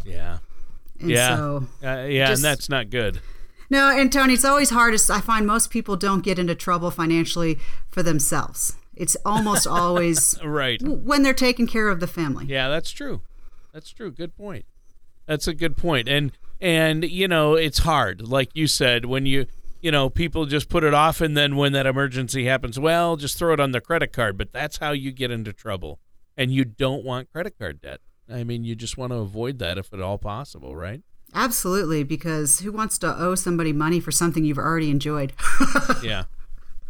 Yeah. 0.03 0.39
And 0.99 1.09
yeah. 1.09 1.35
So 1.35 1.67
uh, 1.83 2.05
yeah, 2.07 2.27
just, 2.27 2.43
and 2.43 2.45
that's 2.45 2.69
not 2.69 2.89
good. 2.89 3.19
No, 3.69 3.89
and 3.89 4.11
Tony, 4.11 4.33
it's 4.33 4.45
always 4.45 4.69
hardest. 4.69 5.09
I 5.09 5.21
find 5.21 5.47
most 5.47 5.69
people 5.69 5.95
don't 5.95 6.21
get 6.23 6.37
into 6.37 6.53
trouble 6.53 6.91
financially 6.91 7.57
for 7.89 8.03
themselves. 8.03 8.75
It's 8.95 9.17
almost 9.25 9.67
always 9.67 10.39
right 10.43 10.81
when 10.81 11.23
they're 11.23 11.33
taking 11.33 11.67
care 11.67 11.89
of 11.89 11.99
the 11.99 12.07
family. 12.07 12.45
Yeah, 12.45 12.69
that's 12.69 12.91
true. 12.91 13.21
That's 13.73 13.89
true. 13.89 14.11
Good 14.11 14.37
point. 14.37 14.65
That's 15.25 15.47
a 15.47 15.53
good 15.53 15.75
point. 15.75 16.07
And 16.07 16.31
and 16.61 17.03
you 17.03 17.27
know, 17.27 17.55
it's 17.55 17.79
hard. 17.79 18.27
Like 18.27 18.49
you 18.53 18.67
said, 18.67 19.05
when 19.05 19.25
you 19.25 19.47
you 19.85 19.91
know, 19.91 20.09
people 20.09 20.47
just 20.47 20.67
put 20.67 20.83
it 20.83 20.95
off 20.95 21.21
and 21.21 21.37
then 21.37 21.55
when 21.55 21.71
that 21.73 21.85
emergency 21.85 22.45
happens, 22.45 22.79
well, 22.79 23.17
just 23.17 23.37
throw 23.37 23.53
it 23.53 23.59
on 23.59 23.69
the 23.69 23.79
credit 23.79 24.11
card, 24.11 24.35
but 24.35 24.51
that's 24.51 24.77
how 24.77 24.89
you 24.89 25.11
get 25.11 25.29
into 25.29 25.53
trouble. 25.53 25.99
And 26.35 26.51
you 26.51 26.65
don't 26.65 27.05
want 27.05 27.31
credit 27.31 27.53
card 27.59 27.81
debt. 27.81 28.01
I 28.27 28.43
mean, 28.43 28.63
you 28.63 28.73
just 28.73 28.97
want 28.97 29.11
to 29.11 29.17
avoid 29.17 29.59
that 29.59 29.77
if 29.77 29.93
at 29.93 30.01
all 30.01 30.17
possible, 30.17 30.75
right? 30.75 31.03
Absolutely, 31.35 32.03
because 32.03 32.61
who 32.61 32.71
wants 32.71 32.97
to 32.97 33.15
owe 33.15 33.35
somebody 33.35 33.73
money 33.73 33.99
for 33.99 34.11
something 34.11 34.43
you've 34.43 34.57
already 34.57 34.89
enjoyed? 34.89 35.33
yeah. 36.03 36.23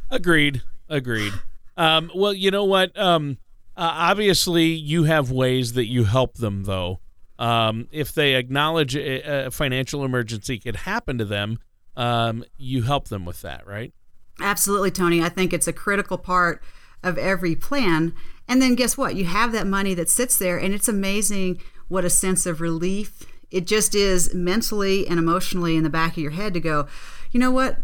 Agreed. 0.10 0.62
Agreed. 0.88 1.34
Um, 1.75 2.10
well, 2.16 2.34
you 2.34 2.50
know 2.50 2.64
what? 2.64 2.98
Um, 2.98 3.40
uh, 3.75 3.92
obviously, 3.94 4.68
you 4.68 5.04
have 5.04 5.32
ways 5.32 5.74
that 5.74 5.88
you 5.88 6.06
help 6.06 6.36
them, 6.36 6.64
though. 6.64 7.02
Um, 7.38 7.90
if 7.92 8.14
they 8.14 8.36
acknowledge 8.36 8.96
a, 8.96 9.48
a, 9.48 9.52
financial 9.52 10.06
emergency 10.06 10.58
could 10.58 10.78
happen 10.78 11.18
to 11.18 11.25
them, 11.25 11.60
um, 11.96 12.44
you 12.58 12.84
help 12.84 13.08
them 13.08 13.25
with 13.25 13.42
that, 13.42 13.66
right? 13.66 13.94
Absolutely, 14.40 14.92
Tony. 14.92 15.22
I 15.22 15.30
think 15.30 15.54
it's 15.54 15.68
a 15.68 15.74
critical 15.74 16.18
part 16.18 16.62
of 17.04 17.18
every 17.18 17.56
plan. 17.56 18.14
And 18.48 18.62
then 18.62 18.75
guess 18.75 18.98
what? 18.98 19.16
You 19.16 19.25
have 19.25 19.52
that 19.54 19.68
money 19.68 19.94
that 19.94 20.10
sits 20.10 20.38
there, 20.38 20.58
and 20.58 20.74
it's 20.74 20.88
amazing 20.88 21.62
what 21.88 22.06
a 22.06 22.10
sense 22.10 22.46
of 22.46 22.62
relief 22.62 23.25
it 23.52 23.68
just 23.68 23.96
is 23.96 24.34
mentally 24.34 25.08
and 25.08 25.20
emotionally 25.20 25.75
in 25.75 25.84
the 25.84 25.90
back 25.90 26.14
of 26.14 26.18
your 26.18 26.32
head 26.32 26.54
to 26.56 26.60
go, 26.60 26.88
you 27.32 27.40
know 27.40 27.52
what? 27.52 27.78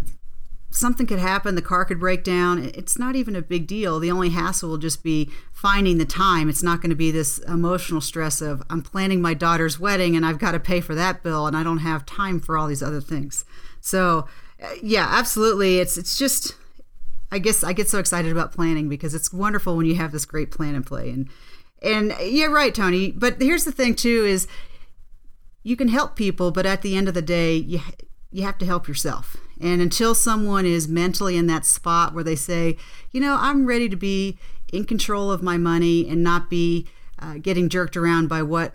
something 0.72 1.06
could 1.06 1.20
happen, 1.20 1.56
the 1.56 1.62
car 1.62 1.86
could 1.86 2.00
break 2.00 2.24
down. 2.24 2.72
It's 2.74 2.98
not 2.98 3.16
even 3.16 3.36
a 3.36 3.42
big 3.42 3.68
deal. 3.68 4.00
The 4.00 4.12
only 4.12 4.30
hassle 4.30 4.70
will 4.70 4.78
just 4.78 5.04
be 5.04 5.30
finding 5.52 5.98
the 5.98 6.06
time. 6.06 6.50
It's 6.50 6.64
not 6.64 6.82
going 6.82 6.90
to 6.90 6.96
be 6.96 7.12
this 7.12 7.38
emotional 7.40 8.02
stress 8.02 8.42
of 8.42 8.64
I'm 8.70 8.82
planning 8.82 9.22
my 9.22 9.34
daughter's 9.34 9.80
wedding 9.80 10.16
and 10.16 10.26
I've 10.26 10.40
got 10.40 10.54
to 10.54 10.60
pay 10.60 10.82
for 10.82 10.96
that 10.96 11.22
bill 11.22 11.46
and 11.46 11.56
I 11.56 11.64
don't 11.64 11.80
have 11.80 12.06
time 12.06 12.40
for 12.40 12.58
all 12.58 12.68
these 12.68 12.82
other 12.82 13.02
things. 13.02 13.46
So, 13.82 14.28
uh, 14.64 14.70
yeah, 14.82 15.08
absolutely. 15.10 15.80
It's 15.80 15.98
it's 15.98 16.18
just 16.18 16.56
I 17.32 17.40
guess 17.40 17.64
I 17.64 17.74
get 17.74 17.90
so 17.90 18.00
excited 18.00 18.32
about 18.32 18.52
planning 18.52 18.90
because 18.90 19.14
it's 19.14 19.34
wonderful 19.34 19.76
when 19.76 19.86
you 19.86 19.96
have 19.96 20.12
this 20.12 20.26
great 20.26 20.52
plan 20.52 20.76
in 20.76 20.84
play 20.84 21.10
and 21.10 21.30
and 21.82 22.16
yeah, 22.22 22.46
right, 22.46 22.74
Tony. 22.74 23.12
But 23.12 23.42
here's 23.42 23.66
the 23.66 23.72
thing 23.72 23.96
too 23.96 24.26
is 24.26 24.48
you 25.64 25.76
can 25.76 25.88
help 25.88 26.16
people, 26.16 26.52
but 26.52 26.66
at 26.66 26.82
the 26.82 26.96
end 26.96 27.08
of 27.08 27.14
the 27.14 27.22
day, 27.22 27.56
you 27.56 27.82
you 28.32 28.44
have 28.44 28.58
to 28.60 28.66
help 28.66 28.88
yourself. 28.88 29.36
And 29.60 29.82
until 29.82 30.16
someone 30.16 30.66
is 30.66 30.88
mentally 30.88 31.38
in 31.38 31.48
that 31.48 31.66
spot 31.66 32.14
where 32.14 32.24
they 32.24 32.36
say, 32.36 32.78
you 33.12 33.20
know, 33.20 33.38
I'm 33.40 33.66
ready 33.66 33.90
to 33.90 33.96
be 33.96 34.40
in 34.72 34.86
control 34.86 35.32
of 35.32 35.44
my 35.44 35.58
money 35.58 36.08
and 36.08 36.24
not 36.24 36.50
be 36.50 36.88
uh, 37.20 37.36
getting 37.36 37.70
jerked 37.70 37.98
around 37.98 38.30
by 38.30 38.42
what 38.42 38.74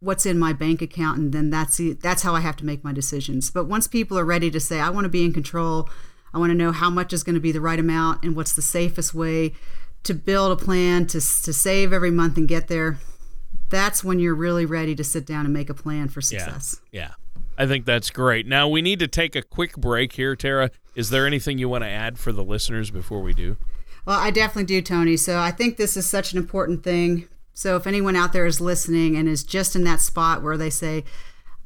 what's 0.00 0.26
in 0.26 0.38
my 0.38 0.52
bank 0.52 0.80
account 0.80 1.18
and 1.18 1.32
then 1.32 1.50
that's 1.50 1.76
the, 1.78 1.94
that's 1.94 2.22
how 2.22 2.34
I 2.34 2.40
have 2.40 2.56
to 2.56 2.64
make 2.64 2.84
my 2.84 2.92
decisions. 2.92 3.50
But 3.50 3.64
once 3.64 3.88
people 3.88 4.18
are 4.18 4.24
ready 4.24 4.50
to 4.50 4.60
say 4.60 4.80
I 4.80 4.90
want 4.90 5.04
to 5.04 5.08
be 5.08 5.24
in 5.24 5.32
control, 5.32 5.88
I 6.32 6.38
want 6.38 6.50
to 6.50 6.54
know 6.54 6.72
how 6.72 6.90
much 6.90 7.12
is 7.12 7.24
going 7.24 7.34
to 7.34 7.40
be 7.40 7.52
the 7.52 7.60
right 7.60 7.78
amount 7.78 8.22
and 8.22 8.36
what's 8.36 8.52
the 8.52 8.62
safest 8.62 9.14
way 9.14 9.54
to 10.04 10.14
build 10.14 10.52
a 10.52 10.64
plan 10.64 11.06
to 11.06 11.20
to 11.20 11.52
save 11.52 11.92
every 11.92 12.10
month 12.10 12.36
and 12.36 12.48
get 12.48 12.68
there, 12.68 12.98
that's 13.68 14.02
when 14.02 14.18
you're 14.18 14.34
really 14.34 14.64
ready 14.64 14.94
to 14.94 15.04
sit 15.04 15.26
down 15.26 15.44
and 15.44 15.52
make 15.52 15.68
a 15.68 15.74
plan 15.74 16.08
for 16.08 16.20
success. 16.20 16.80
Yeah. 16.92 17.00
yeah. 17.00 17.42
I 17.58 17.66
think 17.66 17.84
that's 17.84 18.10
great. 18.10 18.46
Now 18.46 18.68
we 18.68 18.82
need 18.82 19.00
to 19.00 19.08
take 19.08 19.34
a 19.34 19.42
quick 19.42 19.76
break 19.76 20.12
here, 20.12 20.36
Tara. 20.36 20.70
Is 20.94 21.10
there 21.10 21.26
anything 21.26 21.58
you 21.58 21.68
want 21.68 21.82
to 21.82 21.88
add 21.88 22.18
for 22.18 22.32
the 22.32 22.44
listeners 22.44 22.90
before 22.90 23.20
we 23.20 23.34
do? 23.34 23.56
Well, 24.06 24.18
I 24.18 24.30
definitely 24.30 24.64
do, 24.64 24.80
Tony. 24.80 25.16
So 25.16 25.38
I 25.38 25.50
think 25.50 25.76
this 25.76 25.96
is 25.96 26.06
such 26.06 26.32
an 26.32 26.38
important 26.38 26.84
thing. 26.84 27.28
So 27.58 27.74
if 27.74 27.88
anyone 27.88 28.14
out 28.14 28.32
there 28.32 28.46
is 28.46 28.60
listening 28.60 29.16
and 29.16 29.28
is 29.28 29.42
just 29.42 29.74
in 29.74 29.82
that 29.82 30.00
spot 30.00 30.44
where 30.44 30.56
they 30.56 30.70
say, 30.70 31.02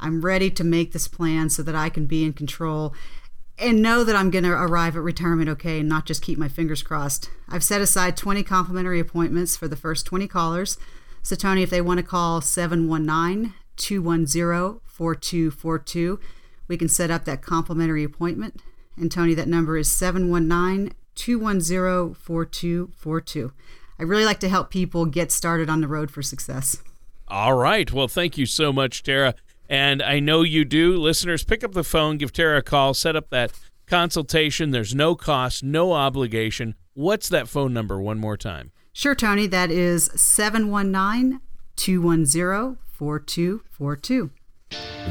I'm 0.00 0.22
ready 0.22 0.50
to 0.50 0.64
make 0.64 0.92
this 0.92 1.06
plan 1.06 1.50
so 1.50 1.62
that 1.64 1.74
I 1.74 1.90
can 1.90 2.06
be 2.06 2.24
in 2.24 2.32
control 2.32 2.94
and 3.58 3.82
know 3.82 4.02
that 4.02 4.16
I'm 4.16 4.30
going 4.30 4.44
to 4.44 4.52
arrive 4.52 4.96
at 4.96 5.02
retirement 5.02 5.50
okay 5.50 5.80
and 5.80 5.90
not 5.90 6.06
just 6.06 6.22
keep 6.22 6.38
my 6.38 6.48
fingers 6.48 6.82
crossed. 6.82 7.28
I've 7.46 7.62
set 7.62 7.82
aside 7.82 8.16
20 8.16 8.42
complimentary 8.42 9.00
appointments 9.00 9.54
for 9.54 9.68
the 9.68 9.76
first 9.76 10.06
20 10.06 10.26
callers. 10.28 10.78
So, 11.22 11.36
Tony, 11.36 11.62
if 11.62 11.68
they 11.68 11.82
want 11.82 11.98
to 11.98 12.06
call 12.06 12.40
719 12.40 13.52
210 13.76 14.80
4242. 14.86 16.20
We 16.68 16.78
can 16.78 16.88
set 16.88 17.10
up 17.10 17.26
that 17.26 17.42
complimentary 17.42 18.02
appointment. 18.02 18.62
And 18.96 19.12
Tony, 19.12 19.34
that 19.34 19.46
number 19.46 19.76
is 19.76 19.94
719 19.94 20.94
210 21.16 22.14
4242. 22.14 23.52
I 24.02 24.04
really 24.04 24.24
like 24.24 24.40
to 24.40 24.48
help 24.48 24.70
people 24.70 25.06
get 25.06 25.30
started 25.30 25.70
on 25.70 25.80
the 25.80 25.86
road 25.86 26.10
for 26.10 26.22
success. 26.22 26.76
All 27.28 27.54
right. 27.54 27.90
Well, 27.92 28.08
thank 28.08 28.36
you 28.36 28.46
so 28.46 28.72
much, 28.72 29.04
Tara. 29.04 29.36
And 29.68 30.02
I 30.02 30.18
know 30.18 30.42
you 30.42 30.64
do. 30.64 30.96
Listeners, 30.96 31.44
pick 31.44 31.62
up 31.62 31.70
the 31.70 31.84
phone, 31.84 32.16
give 32.16 32.32
Tara 32.32 32.58
a 32.58 32.62
call, 32.62 32.94
set 32.94 33.14
up 33.14 33.30
that 33.30 33.52
consultation. 33.86 34.72
There's 34.72 34.92
no 34.92 35.14
cost, 35.14 35.62
no 35.62 35.92
obligation. 35.92 36.74
What's 36.94 37.28
that 37.28 37.46
phone 37.46 37.72
number 37.72 38.00
one 38.00 38.18
more 38.18 38.36
time? 38.36 38.72
Sure, 38.92 39.14
Tony. 39.14 39.46
That 39.46 39.70
is 39.70 40.06
719 40.16 41.40
210 41.76 42.78
4242. 42.90 44.30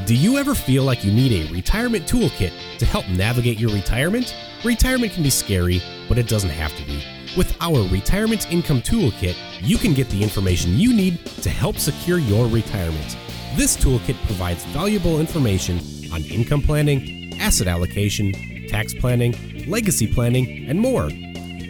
Do 0.04 0.14
you 0.14 0.36
ever 0.36 0.54
feel 0.54 0.84
like 0.84 1.02
you 1.02 1.12
need 1.12 1.48
a 1.48 1.50
retirement 1.50 2.04
toolkit 2.04 2.52
to 2.76 2.84
help 2.84 3.08
navigate 3.08 3.58
your 3.58 3.70
retirement? 3.70 4.36
Retirement 4.62 5.14
can 5.14 5.22
be 5.22 5.30
scary, 5.30 5.80
but 6.10 6.18
it 6.18 6.28
doesn't 6.28 6.50
have 6.50 6.76
to 6.76 6.84
be. 6.84 7.02
With 7.34 7.56
our 7.62 7.88
Retirement 7.88 8.52
Income 8.52 8.82
Toolkit, 8.82 9.34
you 9.62 9.78
can 9.78 9.94
get 9.94 10.06
the 10.10 10.22
information 10.22 10.76
you 10.76 10.92
need 10.92 11.24
to 11.40 11.48
help 11.48 11.78
secure 11.78 12.18
your 12.18 12.46
retirement. 12.46 13.16
This 13.56 13.74
toolkit 13.74 14.22
provides 14.26 14.64
valuable 14.66 15.18
information 15.18 15.80
on 16.12 16.22
income 16.24 16.60
planning, 16.60 17.32
asset 17.40 17.68
allocation, 17.68 18.32
tax 18.68 18.92
planning, 18.92 19.34
legacy 19.66 20.06
planning, 20.06 20.68
and 20.68 20.78
more. 20.78 21.08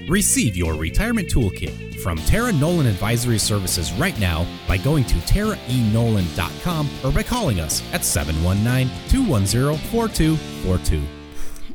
Receive 0.08 0.56
your 0.56 0.74
Retirement 0.74 1.28
Toolkit 1.28 2.00
from 2.00 2.18
Tara 2.18 2.52
Nolan 2.52 2.86
Advisory 2.86 3.38
Services 3.38 3.92
right 3.92 4.18
now 4.18 4.44
by 4.66 4.78
going 4.78 5.04
to 5.04 5.14
taraenolan.com 5.14 6.90
or 7.04 7.12
by 7.12 7.22
calling 7.22 7.60
us 7.60 7.84
at 7.92 8.04
719 8.04 8.88
210 9.08 9.78
4242. 9.90 11.21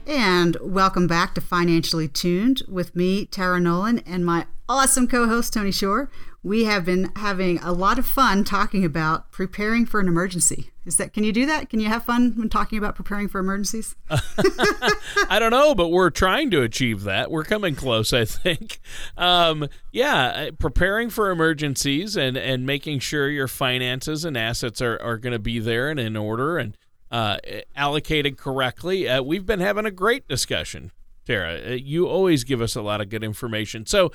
And 0.07 0.55
welcome 0.61 1.05
back 1.05 1.35
to 1.35 1.41
Financially 1.41 2.07
Tuned 2.07 2.63
with 2.65 2.95
me, 2.95 3.25
Tara 3.25 3.59
Nolan, 3.59 3.99
and 3.99 4.25
my 4.25 4.45
awesome 4.69 5.05
co 5.05 5.27
host, 5.27 5.53
Tony 5.53 5.73
Shore 5.73 6.09
we 6.47 6.63
have 6.63 6.85
been 6.85 7.11
having 7.17 7.59
a 7.59 7.73
lot 7.73 7.99
of 7.99 8.05
fun 8.05 8.43
talking 8.45 8.85
about 8.85 9.31
preparing 9.31 9.85
for 9.85 9.99
an 9.99 10.07
emergency. 10.07 10.71
Is 10.85 10.95
that 10.95 11.11
can 11.11 11.25
you 11.25 11.33
do 11.33 11.45
that? 11.45 11.69
Can 11.69 11.81
you 11.81 11.89
have 11.89 12.05
fun 12.05 12.31
when 12.37 12.47
talking 12.47 12.77
about 12.77 12.95
preparing 12.95 13.27
for 13.27 13.39
emergencies? 13.39 13.95
I 14.09 15.39
don't 15.39 15.51
know, 15.51 15.75
but 15.75 15.89
we're 15.89 16.09
trying 16.09 16.49
to 16.51 16.61
achieve 16.61 17.03
that. 17.03 17.29
We're 17.29 17.43
coming 17.43 17.75
close, 17.75 18.13
I 18.13 18.23
think. 18.23 18.79
Um, 19.17 19.67
yeah, 19.91 20.27
uh, 20.27 20.51
preparing 20.57 21.09
for 21.09 21.29
emergencies 21.29 22.15
and 22.15 22.37
and 22.37 22.65
making 22.65 22.99
sure 22.99 23.29
your 23.29 23.49
finances 23.49 24.23
and 24.23 24.37
assets 24.37 24.81
are 24.81 24.97
are 25.01 25.17
going 25.17 25.33
to 25.33 25.39
be 25.39 25.59
there 25.59 25.89
and 25.89 25.99
in 25.99 26.15
order 26.15 26.57
and 26.57 26.77
uh, 27.11 27.37
allocated 27.75 28.37
correctly. 28.37 29.07
Uh, 29.07 29.21
we've 29.21 29.45
been 29.45 29.59
having 29.59 29.85
a 29.85 29.91
great 29.91 30.27
discussion. 30.27 30.91
Tara, 31.25 31.71
uh, 31.71 31.73
you 31.73 32.07
always 32.07 32.43
give 32.43 32.61
us 32.61 32.75
a 32.75 32.81
lot 32.81 33.01
of 33.01 33.09
good 33.09 33.23
information. 33.23 33.85
So 33.85 34.11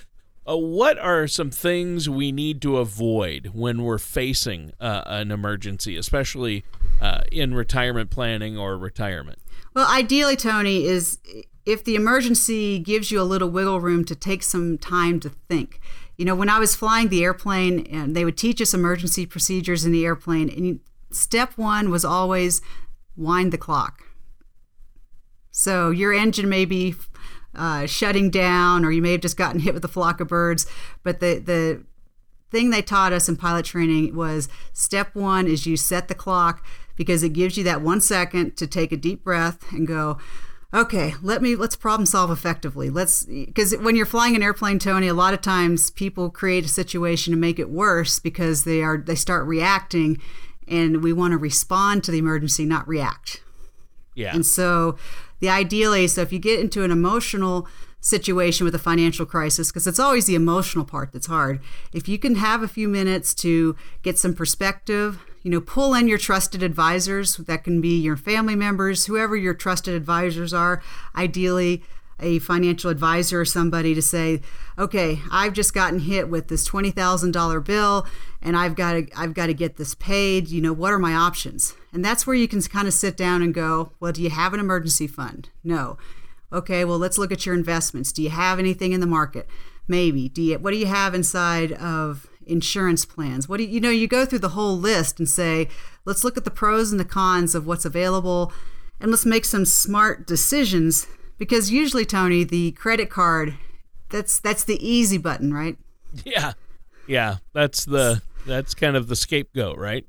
uh, 0.48 0.56
what 0.56 0.98
are 0.98 1.28
some 1.28 1.50
things 1.50 2.08
we 2.08 2.32
need 2.32 2.60
to 2.62 2.78
avoid 2.78 3.50
when 3.52 3.82
we're 3.82 3.98
facing 3.98 4.72
uh, 4.80 5.02
an 5.06 5.30
emergency, 5.30 5.96
especially 5.96 6.64
uh, 7.00 7.22
in 7.30 7.54
retirement 7.54 8.10
planning 8.10 8.58
or 8.58 8.76
retirement? 8.76 9.38
Well, 9.74 9.88
ideally, 9.88 10.36
Tony, 10.36 10.84
is 10.84 11.18
if 11.64 11.84
the 11.84 11.94
emergency 11.94 12.78
gives 12.78 13.10
you 13.10 13.20
a 13.20 13.24
little 13.24 13.48
wiggle 13.48 13.80
room 13.80 14.04
to 14.06 14.14
take 14.14 14.42
some 14.42 14.78
time 14.78 15.20
to 15.20 15.28
think. 15.28 15.80
You 16.18 16.24
know, 16.24 16.34
when 16.34 16.48
I 16.48 16.58
was 16.58 16.74
flying 16.74 17.08
the 17.08 17.24
airplane, 17.24 17.86
and 17.86 18.14
they 18.14 18.24
would 18.24 18.36
teach 18.36 18.60
us 18.60 18.74
emergency 18.74 19.26
procedures 19.26 19.84
in 19.84 19.92
the 19.92 20.04
airplane, 20.04 20.48
and 20.50 20.80
step 21.10 21.52
one 21.56 21.90
was 21.90 22.04
always 22.04 22.60
wind 23.16 23.52
the 23.52 23.58
clock. 23.58 24.04
So 25.50 25.90
your 25.90 26.12
engine 26.12 26.48
may 26.48 26.64
be 26.64 26.94
uh, 27.54 27.86
shutting 27.86 28.30
down, 28.30 28.84
or 28.84 28.90
you 28.90 29.02
may 29.02 29.12
have 29.12 29.20
just 29.20 29.36
gotten 29.36 29.60
hit 29.60 29.74
with 29.74 29.84
a 29.84 29.88
flock 29.88 30.20
of 30.20 30.28
birds. 30.28 30.66
But 31.02 31.20
the 31.20 31.38
the 31.38 31.84
thing 32.50 32.70
they 32.70 32.82
taught 32.82 33.12
us 33.12 33.28
in 33.28 33.36
pilot 33.36 33.64
training 33.64 34.14
was 34.14 34.48
step 34.72 35.14
one 35.14 35.46
is 35.46 35.66
you 35.66 35.76
set 35.76 36.08
the 36.08 36.14
clock 36.14 36.64
because 36.96 37.22
it 37.22 37.30
gives 37.30 37.56
you 37.56 37.64
that 37.64 37.80
one 37.80 38.00
second 38.00 38.56
to 38.58 38.66
take 38.66 38.92
a 38.92 38.96
deep 38.96 39.24
breath 39.24 39.72
and 39.72 39.86
go 39.86 40.18
okay 40.74 41.14
let 41.22 41.40
me 41.40 41.56
let's 41.56 41.74
problem 41.74 42.04
solve 42.04 42.30
effectively 42.30 42.90
let's 42.90 43.24
because 43.24 43.74
when 43.78 43.96
you're 43.96 44.04
flying 44.04 44.36
an 44.36 44.42
airplane 44.42 44.78
tony 44.78 45.08
a 45.08 45.14
lot 45.14 45.32
of 45.32 45.40
times 45.40 45.90
people 45.90 46.28
create 46.28 46.64
a 46.64 46.68
situation 46.68 47.32
to 47.32 47.38
make 47.38 47.58
it 47.58 47.70
worse 47.70 48.18
because 48.18 48.64
they 48.64 48.82
are 48.82 48.98
they 48.98 49.14
start 49.14 49.46
reacting 49.46 50.20
and 50.72 51.02
we 51.02 51.12
want 51.12 51.32
to 51.32 51.38
respond 51.38 52.02
to 52.02 52.10
the 52.10 52.18
emergency 52.18 52.64
not 52.64 52.86
react 52.88 53.42
yeah 54.14 54.34
and 54.34 54.46
so 54.46 54.96
the 55.40 55.48
ideally 55.48 56.08
so 56.08 56.20
if 56.22 56.32
you 56.32 56.38
get 56.38 56.58
into 56.58 56.82
an 56.82 56.90
emotional 56.90 57.66
situation 58.02 58.64
with 58.64 58.74
a 58.74 58.78
financial 58.78 59.24
crisis 59.24 59.70
because 59.70 59.86
it's 59.86 60.00
always 60.00 60.26
the 60.26 60.34
emotional 60.34 60.84
part 60.84 61.12
that's 61.12 61.28
hard. 61.28 61.60
If 61.92 62.08
you 62.08 62.18
can 62.18 62.34
have 62.34 62.62
a 62.62 62.68
few 62.68 62.88
minutes 62.88 63.32
to 63.36 63.76
get 64.02 64.18
some 64.18 64.34
perspective, 64.34 65.24
you 65.44 65.50
know, 65.50 65.60
pull 65.60 65.94
in 65.94 66.08
your 66.08 66.18
trusted 66.18 66.62
advisors. 66.62 67.36
That 67.36 67.64
can 67.64 67.80
be 67.80 67.98
your 68.00 68.16
family 68.16 68.56
members, 68.56 69.06
whoever 69.06 69.36
your 69.36 69.54
trusted 69.54 69.94
advisors 69.94 70.52
are. 70.52 70.82
Ideally, 71.16 71.84
a 72.22 72.38
financial 72.38 72.90
advisor 72.90 73.40
or 73.40 73.44
somebody 73.44 73.94
to 73.94 74.02
say, 74.02 74.40
okay, 74.78 75.20
I've 75.30 75.52
just 75.52 75.74
gotten 75.74 75.98
hit 75.98 76.28
with 76.28 76.48
this 76.48 76.64
twenty 76.64 76.90
thousand 76.90 77.32
dollar 77.32 77.60
bill, 77.60 78.06
and 78.40 78.56
I've 78.56 78.74
got 78.74 78.92
to 78.92 79.06
I've 79.16 79.34
got 79.34 79.46
to 79.46 79.54
get 79.54 79.76
this 79.76 79.94
paid. 79.94 80.48
You 80.48 80.60
know, 80.60 80.72
what 80.72 80.92
are 80.92 80.98
my 80.98 81.14
options? 81.14 81.74
And 81.92 82.04
that's 82.04 82.26
where 82.26 82.36
you 82.36 82.48
can 82.48 82.62
kind 82.62 82.88
of 82.88 82.94
sit 82.94 83.16
down 83.16 83.42
and 83.42 83.52
go, 83.52 83.92
well, 84.00 84.12
do 84.12 84.22
you 84.22 84.30
have 84.30 84.54
an 84.54 84.60
emergency 84.60 85.06
fund? 85.06 85.50
No. 85.62 85.98
Okay, 86.52 86.84
well, 86.84 86.98
let's 86.98 87.18
look 87.18 87.32
at 87.32 87.46
your 87.46 87.54
investments. 87.54 88.12
Do 88.12 88.22
you 88.22 88.30
have 88.30 88.58
anything 88.58 88.92
in 88.92 89.00
the 89.00 89.06
market? 89.06 89.48
Maybe. 89.88 90.28
Do 90.28 90.42
you, 90.42 90.58
what 90.58 90.72
do 90.72 90.76
you 90.76 90.86
have 90.86 91.14
inside 91.14 91.72
of 91.72 92.26
insurance 92.46 93.04
plans? 93.04 93.48
What 93.48 93.56
do 93.56 93.64
you, 93.64 93.70
you 93.70 93.80
know, 93.80 93.90
you 93.90 94.06
go 94.06 94.26
through 94.26 94.40
the 94.40 94.50
whole 94.50 94.76
list 94.76 95.18
and 95.18 95.28
say, 95.28 95.68
let's 96.04 96.24
look 96.24 96.36
at 96.36 96.44
the 96.44 96.50
pros 96.50 96.90
and 96.90 97.00
the 97.00 97.04
cons 97.04 97.54
of 97.54 97.66
what's 97.66 97.84
available 97.84 98.52
and 99.00 99.10
let's 99.10 99.26
make 99.26 99.44
some 99.44 99.64
smart 99.64 100.26
decisions 100.26 101.06
because 101.38 101.70
usually 101.70 102.04
Tony, 102.04 102.44
the 102.44 102.72
credit 102.72 103.10
card 103.10 103.56
that's 104.10 104.38
that's 104.38 104.64
the 104.64 104.86
easy 104.86 105.18
button, 105.18 105.52
right? 105.52 105.76
Yeah. 106.24 106.52
Yeah, 107.06 107.38
that's 107.52 107.84
the 107.84 108.22
that's 108.46 108.74
kind 108.74 108.96
of 108.96 109.08
the 109.08 109.16
scapegoat, 109.16 109.78
right? 109.78 110.06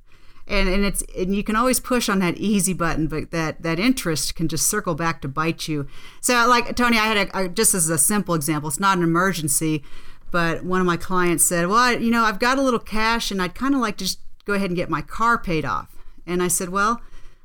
and 0.47 0.67
and 0.67 0.83
it's 0.83 1.03
and 1.17 1.35
you 1.35 1.43
can 1.43 1.55
always 1.55 1.79
push 1.79 2.09
on 2.09 2.19
that 2.19 2.37
easy 2.37 2.73
button 2.73 3.07
but 3.07 3.31
that 3.31 3.61
that 3.61 3.79
interest 3.79 4.35
can 4.35 4.47
just 4.47 4.67
circle 4.67 4.95
back 4.95 5.21
to 5.21 5.27
bite 5.27 5.67
you 5.67 5.87
so 6.19 6.33
like 6.47 6.75
tony 6.75 6.97
i 6.97 7.05
had 7.05 7.17
a 7.29 7.37
I, 7.37 7.47
just 7.47 7.73
as 7.73 7.89
a 7.89 7.97
simple 7.97 8.35
example 8.35 8.67
it's 8.67 8.79
not 8.79 8.97
an 8.97 9.03
emergency 9.03 9.83
but 10.31 10.63
one 10.63 10.81
of 10.81 10.87
my 10.87 10.97
clients 10.97 11.45
said 11.45 11.67
well 11.67 11.77
I, 11.77 11.91
you 11.93 12.11
know 12.11 12.23
i've 12.23 12.39
got 12.39 12.57
a 12.57 12.61
little 12.61 12.79
cash 12.79 13.31
and 13.31 13.41
i'd 13.41 13.55
kind 13.55 13.73
of 13.73 13.79
like 13.79 13.97
to 13.97 14.05
just 14.05 14.19
go 14.45 14.53
ahead 14.53 14.69
and 14.69 14.75
get 14.75 14.89
my 14.89 15.01
car 15.01 15.37
paid 15.37 15.63
off 15.63 15.95
and 16.27 16.43
i 16.43 16.49
said 16.49 16.69
well 16.69 17.01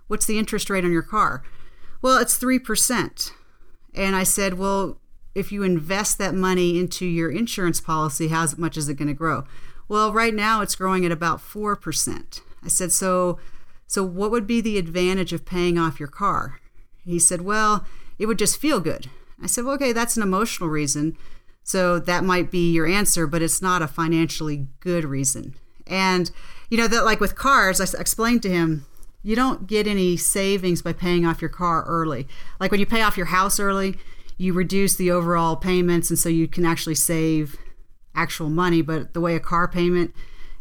what's 0.09 0.27
the 0.27 0.39
interest 0.39 0.69
rate 0.69 0.85
on 0.85 0.93
your 0.93 1.03
car 1.03 1.45
well 2.03 2.19
it's 2.19 2.39
3% 2.39 3.31
and 3.99 4.17
i 4.17 4.23
said 4.23 4.55
well 4.55 5.01
if 5.35 5.53
you 5.53 5.63
invest 5.63 6.19
that 6.19 6.35
money 6.35 6.79
into 6.79 7.05
your 7.05 7.31
insurance 7.31 7.81
policy 7.81 8.29
how 8.29 8.47
much 8.57 8.77
is 8.77 8.89
it 8.89 8.95
going 8.95 9.09
to 9.09 9.15
grow 9.15 9.45
well 9.89 10.13
right 10.13 10.35
now 10.35 10.63
it's 10.63 10.75
growing 10.75 11.05
at 11.05 11.13
about 11.13 11.41
4% 11.41 12.41
I 12.65 12.69
said, 12.69 12.93
so, 12.93 13.39
so 13.87 14.05
what 14.05 14.31
would 14.31 14.47
be 14.47 14.61
the 14.61 14.79
advantage 14.79 15.33
of 15.33 15.45
paying 15.45 15.79
off 15.79 15.99
your 15.99 16.09
car? 16.09 16.61
He 17.05 17.19
said, 17.19 17.43
well, 17.43 17.87
it 18.19 18.27
would 18.27 18.39
just 18.39 18.61
feel 18.61 18.81
good. 18.81 19.11
I 19.43 19.47
said, 19.47 19.65
well, 19.65 19.75
okay, 19.75 19.93
that's 19.93 20.17
an 20.17 20.23
emotional 20.23 20.69
reason. 20.69 21.17
So 21.63 21.99
that 22.01 22.25
might 22.25 22.51
be 22.51 22.73
your 22.73 22.87
answer, 22.87 23.27
but 23.27 23.43
it's 23.43 23.63
not 23.63 23.83
a 23.83 23.89
financially 23.89 24.67
good 24.81 25.05
reason. 25.05 25.55
And, 25.87 26.31
you 26.71 26.77
know, 26.77 26.89
that 26.89 27.05
like 27.05 27.21
with 27.21 27.37
cars, 27.37 27.81
I 27.81 27.99
explained 27.99 28.43
to 28.43 28.51
him, 28.51 28.87
you 29.23 29.37
don't 29.37 29.67
get 29.67 29.87
any 29.87 30.17
savings 30.17 30.83
by 30.83 30.93
paying 30.93 31.27
off 31.27 31.43
your 31.43 31.49
car 31.49 31.85
early. 31.85 32.27
Like 32.61 32.71
when 32.71 32.81
you 32.81 32.87
pay 32.87 33.03
off 33.03 33.17
your 33.17 33.27
house 33.27 33.59
early, 33.59 33.97
you 34.37 34.53
reduce 34.53 34.95
the 34.97 35.11
overall 35.11 35.57
payments, 35.57 36.11
and 36.11 36.19
so 36.19 36.29
you 36.29 36.47
can 36.47 36.65
actually 36.65 36.95
save 36.95 37.57
actual 38.15 38.49
money. 38.49 38.83
But 38.83 39.15
the 39.15 39.21
way 39.21 39.35
a 39.35 39.41
car 39.41 39.67
payment 39.67 40.15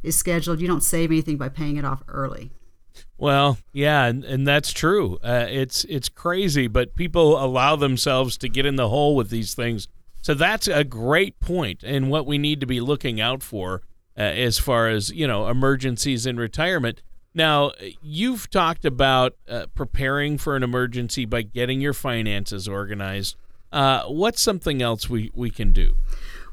is 0.03 0.17
scheduled, 0.17 0.59
you 0.59 0.67
don't 0.67 0.81
save 0.81 1.11
anything 1.11 1.37
by 1.37 1.49
paying 1.49 1.77
it 1.77 1.85
off 1.85 2.03
early. 2.07 2.51
Well, 3.17 3.57
yeah, 3.73 4.05
and, 4.05 4.23
and 4.23 4.47
that's 4.47 4.71
true. 4.71 5.19
Uh, 5.23 5.45
it's 5.49 5.83
it's 5.85 6.09
crazy, 6.09 6.67
but 6.67 6.95
people 6.95 7.43
allow 7.43 7.75
themselves 7.75 8.37
to 8.39 8.49
get 8.49 8.65
in 8.65 8.75
the 8.75 8.89
hole 8.89 9.15
with 9.15 9.29
these 9.29 9.53
things. 9.53 9.87
So 10.21 10.33
that's 10.33 10.67
a 10.67 10.83
great 10.83 11.39
point, 11.39 11.83
and 11.83 12.09
what 12.09 12.25
we 12.25 12.37
need 12.37 12.59
to 12.59 12.65
be 12.65 12.79
looking 12.79 13.21
out 13.21 13.43
for 13.43 13.81
uh, 14.17 14.21
as 14.21 14.59
far 14.59 14.89
as 14.89 15.11
you 15.11 15.27
know 15.27 15.47
emergencies 15.47 16.25
in 16.25 16.37
retirement. 16.37 17.01
Now, 17.37 17.73
you've 18.01 18.49
talked 18.49 18.83
about 18.83 19.35
uh, 19.47 19.67
preparing 19.75 20.39
for 20.39 20.55
an 20.55 20.63
emergency 20.63 21.23
by 21.23 21.43
getting 21.43 21.79
your 21.79 21.93
finances 21.93 22.67
organized. 22.67 23.35
Uh, 23.71 24.05
what's 24.05 24.41
something 24.41 24.81
else 24.81 25.07
we, 25.07 25.31
we 25.35 25.51
can 25.51 25.71
do? 25.71 25.97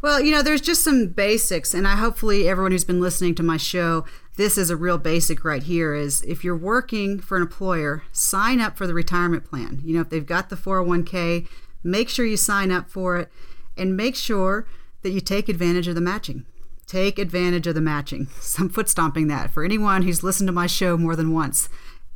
Well, 0.03 0.21
you 0.21 0.31
know, 0.31 0.43
there's 0.43 0.61
just 0.61 0.85
some 0.85 1.07
basics, 1.07 1.73
and 1.73 1.89
I 1.89 1.97
hopefully 1.97 2.47
everyone 2.47 2.73
who's 2.73 2.85
been 2.85 3.01
listening 3.01 3.35
to 3.37 3.43
my 3.43 3.57
show, 3.57 4.05
this 4.37 4.59
is 4.59 4.69
a 4.69 4.77
real 4.77 4.99
basic 4.99 5.43
right 5.43 5.63
here. 5.63 5.95
Is 5.95 6.21
if 6.21 6.45
you're 6.45 6.55
working 6.55 7.19
for 7.19 7.39
an 7.39 7.43
employer, 7.43 8.03
sign 8.13 8.61
up 8.61 8.77
for 8.77 8.87
the 8.87 8.93
retirement 8.93 9.47
plan. 9.47 9.81
You 9.83 9.95
know, 9.95 10.03
if 10.03 10.11
they've 10.11 10.27
got 10.27 10.51
the 10.51 10.57
401k, 10.57 11.49
make 11.83 12.11
sure 12.11 12.27
you 12.27 12.37
sign 12.37 12.71
up 12.71 12.91
for 12.91 13.17
it, 13.17 13.33
and 13.75 13.97
make 13.97 14.17
sure 14.17 14.67
that 15.01 15.13
you 15.13 15.23
take 15.23 15.49
advantage 15.49 15.89
of 15.89 15.95
the 15.95 16.03
matching. 16.03 16.45
Take 16.87 17.19
advantage 17.19 17.67
of 17.67 17.75
the 17.75 17.81
matching. 17.81 18.27
Some 18.41 18.69
foot 18.69 18.89
stomping 18.89 19.29
that 19.29 19.51
for 19.51 19.65
anyone 19.65 20.03
who's 20.03 20.23
listened 20.23 20.49
to 20.49 20.53
my 20.53 20.67
show 20.67 20.97
more 20.97 21.17
than 21.17 21.33
once 21.33 21.69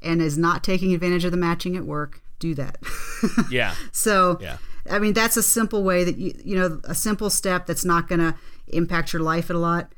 and 0.03 0.23
is 0.23 0.39
not 0.39 0.63
taking 0.63 0.95
advantage 0.95 1.25
of 1.25 1.33
the 1.33 1.37
matching 1.37 1.77
at 1.77 1.85
work. 1.85 2.23
Do 2.39 2.55
that. 2.55 2.79
yeah. 3.51 3.75
So. 3.93 4.39
Yeah 4.41 4.59
I 4.91 4.99
mean, 4.99 5.13
that's 5.13 5.37
a 5.37 5.43
simple 5.43 5.83
way 5.83 6.05
that 6.05 6.19
you, 6.19 6.35
you 6.45 6.57
know, 6.57 6.81
a 6.85 6.95
simple 6.95 7.31
step 7.31 7.67
that's 7.67 7.85
not 7.85 8.09
going 8.09 8.21
to 8.21 8.35
impact 8.69 9.13
your 9.13 9.23
life 9.23 9.51
a 9.51 9.55
lot. 9.55 9.93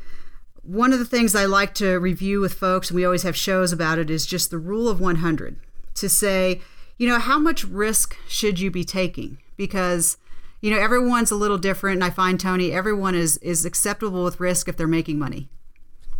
One 0.63 0.93
of 0.93 0.99
the 0.99 1.05
things 1.05 1.35
I 1.35 1.47
like 1.47 1.75
to 1.75 1.99
review 1.99 2.41
with 2.41 2.55
folks, 2.55 2.91
and 2.91 2.97
we 2.97 3.05
always 3.05 3.23
have 3.23 3.37
shows 3.37 3.73
about 3.73 3.99
it, 3.99 4.11
is 4.11 4.27
just 4.27 4.51
the 4.51 4.59
rule 4.59 4.89
of 4.89 5.01
100 5.01 5.59
to 5.95 6.09
say, 6.09 6.61
you 6.99 7.09
know, 7.09 7.19
how 7.19 7.39
much 7.39 7.65
risk 7.65 8.17
should 8.29 8.61
you 8.61 8.71
be 8.71 8.85
taking? 8.85 9.39
Because, 9.57 10.17
you 10.61 10.71
know, 10.71 10.79
everyone's 10.79 11.31
a 11.31 11.37
little 11.37 11.59
different. 11.59 11.97
And 11.97 12.05
I 12.05 12.11
find, 12.11 12.39
Tony, 12.39 12.73
everyone 12.73 13.15
is, 13.15 13.37
is 13.39 13.65
acceptable 13.65 14.25
with 14.25 14.41
risk 14.41 14.69
if 14.69 14.77
they're 14.77 14.87
making 14.87 15.19
money. 15.19 15.49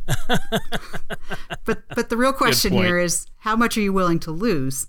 but 1.65 1.83
but 1.95 2.09
the 2.09 2.17
real 2.17 2.33
question 2.33 2.73
here 2.73 2.99
is 2.99 3.27
how 3.39 3.55
much 3.55 3.77
are 3.77 3.81
you 3.81 3.93
willing 3.93 4.19
to 4.19 4.33
lose? 4.33 4.89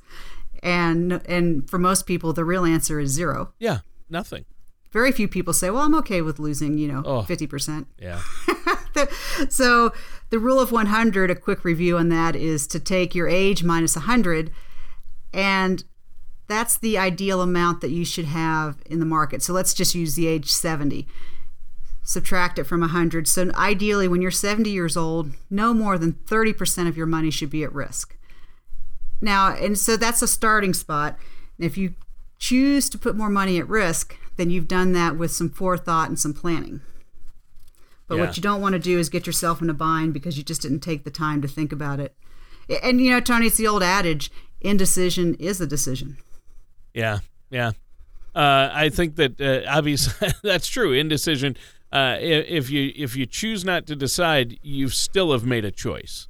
and 0.63 1.21
and 1.25 1.69
for 1.69 1.77
most 1.77 2.05
people 2.05 2.33
the 2.33 2.45
real 2.45 2.65
answer 2.65 2.99
is 2.99 3.11
zero 3.11 3.53
yeah 3.59 3.79
nothing 4.09 4.45
very 4.91 5.11
few 5.11 5.27
people 5.27 5.53
say 5.53 5.69
well 5.69 5.83
i'm 5.83 5.95
okay 5.95 6.21
with 6.21 6.39
losing 6.39 6.77
you 6.77 6.87
know 6.87 7.01
oh, 7.05 7.21
50% 7.23 7.85
yeah 7.97 8.21
so 9.49 9.91
the 10.29 10.39
rule 10.39 10.59
of 10.59 10.71
100 10.71 11.31
a 11.31 11.35
quick 11.35 11.63
review 11.63 11.97
on 11.97 12.09
that 12.09 12.35
is 12.35 12.67
to 12.67 12.79
take 12.79 13.15
your 13.15 13.27
age 13.27 13.63
minus 13.63 13.95
100 13.95 14.51
and 15.33 15.83
that's 16.51 16.77
the 16.77 16.97
ideal 16.97 17.41
amount 17.41 17.81
that 17.81 17.91
you 17.91 18.03
should 18.03 18.25
have 18.25 18.77
in 18.85 18.99
the 18.99 19.05
market 19.05 19.41
so 19.41 19.53
let's 19.53 19.73
just 19.73 19.95
use 19.95 20.15
the 20.15 20.27
age 20.27 20.51
70 20.51 21.07
subtract 22.03 22.59
it 22.59 22.65
from 22.65 22.81
100 22.81 23.27
so 23.27 23.49
ideally 23.55 24.07
when 24.07 24.21
you're 24.21 24.31
70 24.31 24.69
years 24.69 24.97
old 24.97 25.31
no 25.49 25.73
more 25.73 25.97
than 25.97 26.13
30% 26.13 26.87
of 26.87 26.97
your 26.97 27.05
money 27.05 27.31
should 27.31 27.49
be 27.49 27.63
at 27.63 27.73
risk 27.73 28.17
now, 29.21 29.53
and 29.53 29.77
so 29.77 29.95
that's 29.95 30.23
a 30.23 30.27
starting 30.27 30.73
spot. 30.73 31.17
If 31.59 31.77
you 31.77 31.93
choose 32.39 32.89
to 32.89 32.97
put 32.97 33.15
more 33.15 33.29
money 33.29 33.59
at 33.59 33.69
risk, 33.69 34.17
then 34.35 34.49
you've 34.49 34.67
done 34.67 34.93
that 34.93 35.15
with 35.15 35.31
some 35.31 35.49
forethought 35.49 36.09
and 36.09 36.19
some 36.19 36.33
planning. 36.33 36.81
But 38.07 38.15
yeah. 38.15 38.25
what 38.25 38.35
you 38.35 38.43
don't 38.43 38.61
want 38.61 38.73
to 38.73 38.79
do 38.79 38.97
is 38.97 39.09
get 39.09 39.27
yourself 39.27 39.61
in 39.61 39.69
a 39.69 39.73
bind 39.73 40.13
because 40.13 40.37
you 40.37 40.43
just 40.43 40.63
didn't 40.63 40.79
take 40.79 41.03
the 41.03 41.11
time 41.11 41.41
to 41.43 41.47
think 41.47 41.71
about 41.71 41.99
it. 41.99 42.15
And 42.83 42.99
you 42.99 43.11
know, 43.11 43.19
Tony, 43.19 43.47
it's 43.47 43.57
the 43.57 43.67
old 43.67 43.83
adage: 43.83 44.31
indecision 44.59 45.35
is 45.35 45.61
a 45.61 45.67
decision. 45.67 46.17
Yeah, 46.93 47.19
yeah. 47.49 47.71
Uh, 48.33 48.69
I 48.71 48.89
think 48.89 49.15
that 49.17 49.39
uh, 49.41 49.69
obviously 49.69 50.29
that's 50.43 50.67
true. 50.67 50.93
Indecision. 50.93 51.57
Uh, 51.91 52.17
if 52.19 52.69
you 52.69 52.93
if 52.95 53.15
you 53.15 53.25
choose 53.25 53.65
not 53.65 53.85
to 53.87 53.95
decide, 53.95 54.57
you 54.61 54.89
still 54.89 55.31
have 55.33 55.45
made 55.45 55.65
a 55.65 55.71
choice. 55.71 56.27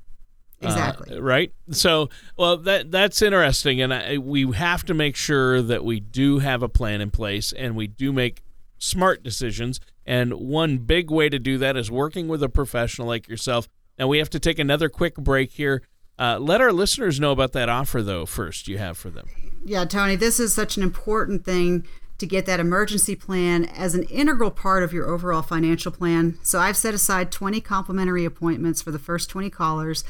Exactly. 0.61 1.17
Uh, 1.17 1.21
right. 1.21 1.51
So, 1.71 2.09
well, 2.37 2.57
that 2.57 2.91
that's 2.91 3.21
interesting, 3.21 3.81
and 3.81 3.93
I, 3.93 4.17
we 4.17 4.51
have 4.51 4.83
to 4.85 4.93
make 4.93 5.15
sure 5.15 5.61
that 5.61 5.83
we 5.83 5.99
do 5.99 6.39
have 6.39 6.63
a 6.63 6.69
plan 6.69 7.01
in 7.01 7.11
place 7.11 7.51
and 7.51 7.75
we 7.75 7.87
do 7.87 8.11
make 8.11 8.43
smart 8.77 9.23
decisions. 9.23 9.79
And 10.05 10.33
one 10.33 10.79
big 10.79 11.11
way 11.11 11.29
to 11.29 11.39
do 11.39 11.57
that 11.59 11.77
is 11.77 11.91
working 11.91 12.27
with 12.27 12.41
a 12.41 12.49
professional 12.49 13.07
like 13.07 13.27
yourself. 13.27 13.67
Now 13.99 14.07
we 14.07 14.17
have 14.17 14.29
to 14.31 14.39
take 14.39 14.57
another 14.59 14.89
quick 14.89 15.15
break 15.15 15.51
here. 15.51 15.83
Uh, 16.21 16.37
let 16.37 16.61
our 16.61 16.71
listeners 16.71 17.19
know 17.19 17.31
about 17.31 17.51
that 17.53 17.67
offer, 17.67 18.03
though. 18.03 18.27
First, 18.27 18.67
you 18.67 18.77
have 18.77 18.95
for 18.95 19.09
them. 19.09 19.27
Yeah, 19.65 19.85
Tony, 19.85 20.15
this 20.15 20.39
is 20.39 20.53
such 20.53 20.77
an 20.77 20.83
important 20.83 21.43
thing 21.43 21.87
to 22.19 22.27
get 22.27 22.45
that 22.45 22.59
emergency 22.59 23.15
plan 23.15 23.65
as 23.65 23.95
an 23.95 24.03
integral 24.03 24.51
part 24.51 24.83
of 24.83 24.93
your 24.93 25.09
overall 25.09 25.41
financial 25.41 25.91
plan. 25.91 26.37
So 26.43 26.59
I've 26.59 26.77
set 26.77 26.93
aside 26.93 27.31
20 27.31 27.59
complimentary 27.61 28.23
appointments 28.23 28.83
for 28.83 28.91
the 28.91 28.99
first 28.99 29.31
20 29.31 29.49
callers 29.49 30.03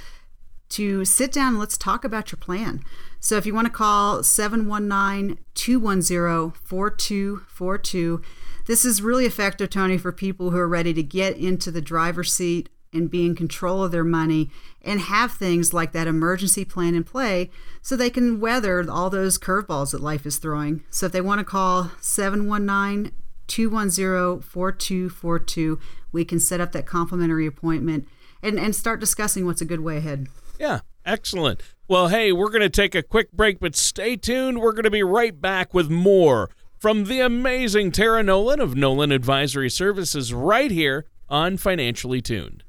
to 0.71 1.06
sit 1.06 1.32
down 1.32 1.54
and 1.54 1.60
let's 1.60 1.78
talk 1.78 2.04
about 2.04 2.34
your 2.34 2.39
plan. 2.39 2.84
So 3.21 3.38
if 3.38 3.45
you 3.45 3.54
want 3.54 3.67
to 3.67 3.74
call 3.74 4.21
719 4.21 5.39
210 5.54 6.52
4242, 6.62 8.21
this 8.65 8.84
is 8.84 9.02
really 9.02 9.26
effective, 9.26 9.69
Tony, 9.69 9.97
for 9.97 10.12
people 10.12 10.52
who 10.52 10.58
are 10.58 10.67
ready 10.67 10.93
to 10.93 11.04
get 11.04 11.38
into 11.38 11.71
the 11.71 11.82
driver's 11.82 12.34
seat 12.34 12.67
and 12.94 13.10
be 13.10 13.26
in 13.26 13.36
control 13.36 13.84
of 13.84 13.92
their 13.92 14.04
money 14.04 14.50
and 14.82 15.00
have 15.00 15.32
things 15.32 15.74
like 15.74 15.92
that 15.94 16.08
emergency 16.08 16.66
plan 16.66 16.96
in 16.96 17.04
play 17.04 17.50
so 17.82 17.96
they 17.96 18.10
can 18.10 18.40
weather 18.40 18.86
all 18.90 19.10
those 19.10 19.38
curveballs 19.38 19.92
that 19.92 20.02
life 20.02 20.26
is 20.26 20.38
throwing. 20.38 20.84
So 20.90 21.06
if 21.06 21.12
they 21.12 21.22
want 21.22 21.40
to 21.40 21.46
call 21.46 21.92
719 22.02 23.12
210 23.48 24.42
4242. 24.42 25.80
We 26.12 26.26
can 26.26 26.40
set 26.40 26.62
up 26.62 26.72
that 26.72 26.86
complimentary 26.86 27.46
appointment 27.46 28.08
and, 28.42 28.58
and 28.58 28.76
start 28.76 29.00
discussing 29.00 29.46
what's 29.46 29.62
a 29.62 29.66
good 29.66 29.82
way 29.82 29.98
ahead. 29.98 30.28
Yeah, 30.60 30.80
excellent. 31.06 31.62
Well, 31.88 32.08
hey, 32.08 32.32
we're 32.32 32.50
going 32.50 32.62
to 32.62 32.70
take 32.70 32.96
a 32.96 33.04
quick 33.04 33.32
break, 33.34 33.60
but 33.60 33.76
stay 33.76 34.16
tuned. 34.16 34.60
We're 34.60 34.72
going 34.72 34.86
to 34.86 34.92
be 34.92 35.04
right 35.04 35.40
back 35.40 35.74
with 35.74 35.90
more 35.90 36.50
from 36.80 37.06
the 37.06 37.20
amazing 37.20 37.92
Tara 37.92 38.24
Nolan 38.24 38.62
of 38.62 38.76
Nolan 38.76 39.12
Advisory 39.12 39.70
Services 39.70 40.34
right 40.34 40.72
here 40.72 41.06
on 41.30 41.58
Financially 41.58 42.22
Tuned. 42.22 42.64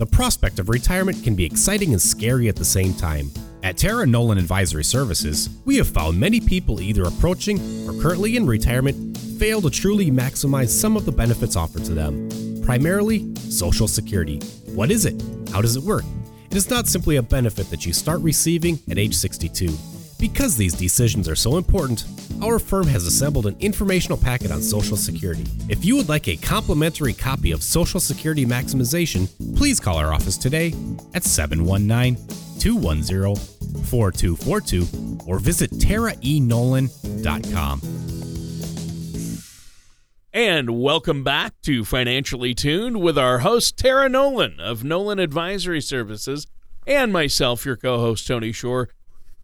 The 0.00 0.06
prospect 0.06 0.58
of 0.58 0.70
retirement 0.70 1.22
can 1.22 1.34
be 1.34 1.44
exciting 1.44 1.92
and 1.92 2.00
scary 2.00 2.48
at 2.48 2.56
the 2.56 2.64
same 2.64 2.94
time. 2.94 3.30
At 3.62 3.76
Tara 3.76 4.06
Nolan 4.06 4.38
Advisory 4.38 4.82
Services, 4.82 5.50
we 5.66 5.76
have 5.76 5.88
found 5.88 6.18
many 6.18 6.40
people 6.40 6.80
either 6.80 7.02
approaching 7.02 7.58
or 7.86 7.92
currently 8.00 8.36
in 8.36 8.46
retirement 8.46 9.18
fail 9.38 9.60
to 9.60 9.68
truly 9.68 10.10
maximize 10.10 10.70
some 10.70 10.96
of 10.96 11.04
the 11.04 11.12
benefits 11.12 11.54
offered 11.54 11.84
to 11.84 11.92
them. 11.92 12.30
Primarily, 12.62 13.34
Social 13.36 13.86
Security. 13.86 14.38
What 14.74 14.90
is 14.90 15.04
it? 15.04 15.22
How 15.52 15.60
does 15.60 15.76
it 15.76 15.82
work? 15.82 16.04
It 16.50 16.56
is 16.56 16.70
not 16.70 16.88
simply 16.88 17.16
a 17.16 17.22
benefit 17.22 17.68
that 17.68 17.84
you 17.84 17.92
start 17.92 18.22
receiving 18.22 18.78
at 18.90 18.96
age 18.96 19.14
62. 19.14 19.68
Because 20.20 20.54
these 20.54 20.74
decisions 20.74 21.26
are 21.30 21.34
so 21.34 21.56
important, 21.56 22.04
our 22.42 22.58
firm 22.58 22.86
has 22.88 23.06
assembled 23.06 23.46
an 23.46 23.56
informational 23.58 24.18
packet 24.18 24.50
on 24.50 24.60
Social 24.60 24.98
Security. 24.98 25.46
If 25.70 25.82
you 25.82 25.96
would 25.96 26.10
like 26.10 26.28
a 26.28 26.36
complimentary 26.36 27.14
copy 27.14 27.52
of 27.52 27.62
Social 27.62 28.00
Security 28.00 28.44
Maximization, 28.44 29.30
please 29.56 29.80
call 29.80 29.96
our 29.96 30.12
office 30.12 30.36
today 30.36 30.74
at 31.14 31.24
719 31.24 32.18
210 32.58 33.34
4242 33.84 35.26
or 35.26 35.38
visit 35.38 35.70
taraenolan.com. 35.70 37.80
And 40.34 40.82
welcome 40.82 41.24
back 41.24 41.54
to 41.62 41.82
Financially 41.82 42.54
Tuned 42.54 43.00
with 43.00 43.16
our 43.16 43.38
host, 43.38 43.78
Tara 43.78 44.10
Nolan 44.10 44.60
of 44.60 44.84
Nolan 44.84 45.18
Advisory 45.18 45.80
Services, 45.80 46.46
and 46.86 47.10
myself, 47.10 47.64
your 47.64 47.76
co 47.76 47.96
host, 47.98 48.26
Tony 48.26 48.52
Shore. 48.52 48.90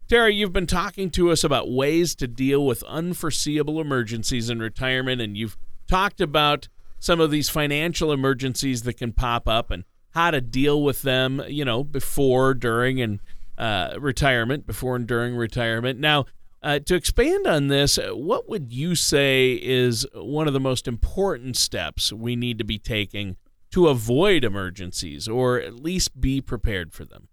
Tara, 0.07 0.31
you've 0.31 0.53
been 0.53 0.67
talking 0.67 1.09
to 1.11 1.31
us 1.31 1.43
about 1.43 1.69
ways 1.69 2.15
to 2.15 2.27
deal 2.27 2.65
with 2.65 2.81
unforeseeable 2.83 3.81
emergencies 3.81 4.49
in 4.49 4.59
retirement, 4.59 5.21
and 5.21 5.35
you've 5.35 5.57
talked 5.85 6.21
about 6.21 6.69
some 6.97 7.19
of 7.19 7.29
these 7.29 7.49
financial 7.49 8.13
emergencies 8.13 8.83
that 8.83 8.93
can 8.93 9.11
pop 9.11 9.49
up 9.49 9.69
and 9.69 9.83
how 10.11 10.31
to 10.31 10.39
deal 10.39 10.81
with 10.81 11.01
them, 11.01 11.43
you 11.49 11.65
know, 11.65 11.83
before, 11.83 12.53
during, 12.53 13.01
and 13.01 13.19
uh, 13.57 13.95
retirement, 13.99 14.65
before 14.65 14.95
and 14.95 15.07
during 15.07 15.35
retirement. 15.35 15.99
Now, 15.99 16.25
uh, 16.63 16.79
to 16.79 16.95
expand 16.95 17.45
on 17.45 17.67
this, 17.67 17.99
what 18.13 18.47
would 18.47 18.71
you 18.71 18.95
say 18.95 19.59
is 19.61 20.07
one 20.13 20.47
of 20.47 20.53
the 20.53 20.59
most 20.61 20.87
important 20.87 21.57
steps 21.57 22.13
we 22.13 22.37
need 22.37 22.57
to 22.59 22.63
be 22.63 22.79
taking 22.79 23.35
to 23.71 23.89
avoid 23.89 24.45
emergencies 24.45 25.27
or 25.27 25.59
at 25.59 25.75
least 25.75 26.21
be 26.21 26.39
prepared 26.39 26.93
for 26.93 27.03
them? 27.03 27.27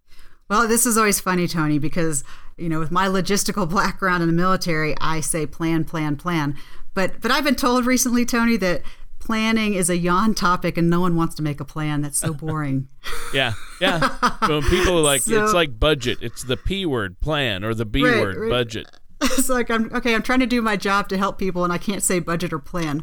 Well, 0.48 0.68
this 0.68 0.86
is 0.86 0.98
always 0.98 1.20
funny, 1.20 1.48
Tony, 1.48 1.78
because 1.78 2.24
you 2.56 2.68
know, 2.68 2.78
with 2.78 2.90
my 2.90 3.06
logistical 3.06 3.68
background 3.74 4.22
in 4.22 4.28
the 4.28 4.34
military, 4.34 4.94
I 5.00 5.20
say 5.20 5.46
plan, 5.46 5.84
plan, 5.84 6.16
plan. 6.16 6.56
But 6.94 7.20
but 7.20 7.30
I've 7.30 7.44
been 7.44 7.56
told 7.56 7.86
recently, 7.86 8.24
Tony, 8.24 8.56
that 8.58 8.82
planning 9.18 9.72
is 9.74 9.88
a 9.88 9.96
yawn 9.96 10.34
topic 10.34 10.76
and 10.76 10.90
no 10.90 11.00
one 11.00 11.16
wants 11.16 11.34
to 11.36 11.42
make 11.42 11.60
a 11.60 11.64
plan. 11.64 12.02
That's 12.02 12.18
so 12.18 12.32
boring. 12.32 12.88
yeah, 13.34 13.54
yeah. 13.80 14.16
So 14.46 14.60
people 14.62 14.98
are 14.98 15.02
like, 15.02 15.22
so, 15.22 15.42
it's 15.42 15.54
like 15.54 15.78
budget. 15.78 16.18
It's 16.20 16.44
the 16.44 16.56
P 16.56 16.86
word, 16.86 17.20
plan, 17.20 17.64
or 17.64 17.74
the 17.74 17.86
B 17.86 18.04
right, 18.04 18.20
word, 18.20 18.36
right. 18.36 18.50
budget. 18.50 18.86
It's 19.22 19.48
like 19.48 19.70
I'm 19.70 19.90
okay. 19.94 20.14
I'm 20.14 20.22
trying 20.22 20.40
to 20.40 20.46
do 20.46 20.60
my 20.60 20.76
job 20.76 21.08
to 21.08 21.16
help 21.16 21.38
people, 21.38 21.64
and 21.64 21.72
I 21.72 21.78
can't 21.78 22.02
say 22.02 22.20
budget 22.20 22.52
or 22.52 22.58
plan. 22.58 23.02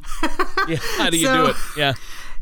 yeah, 0.68 0.78
how 0.98 1.10
do 1.10 1.18
you 1.18 1.26
so, 1.26 1.46
do 1.46 1.50
it? 1.50 1.56
Yeah, 1.76 1.94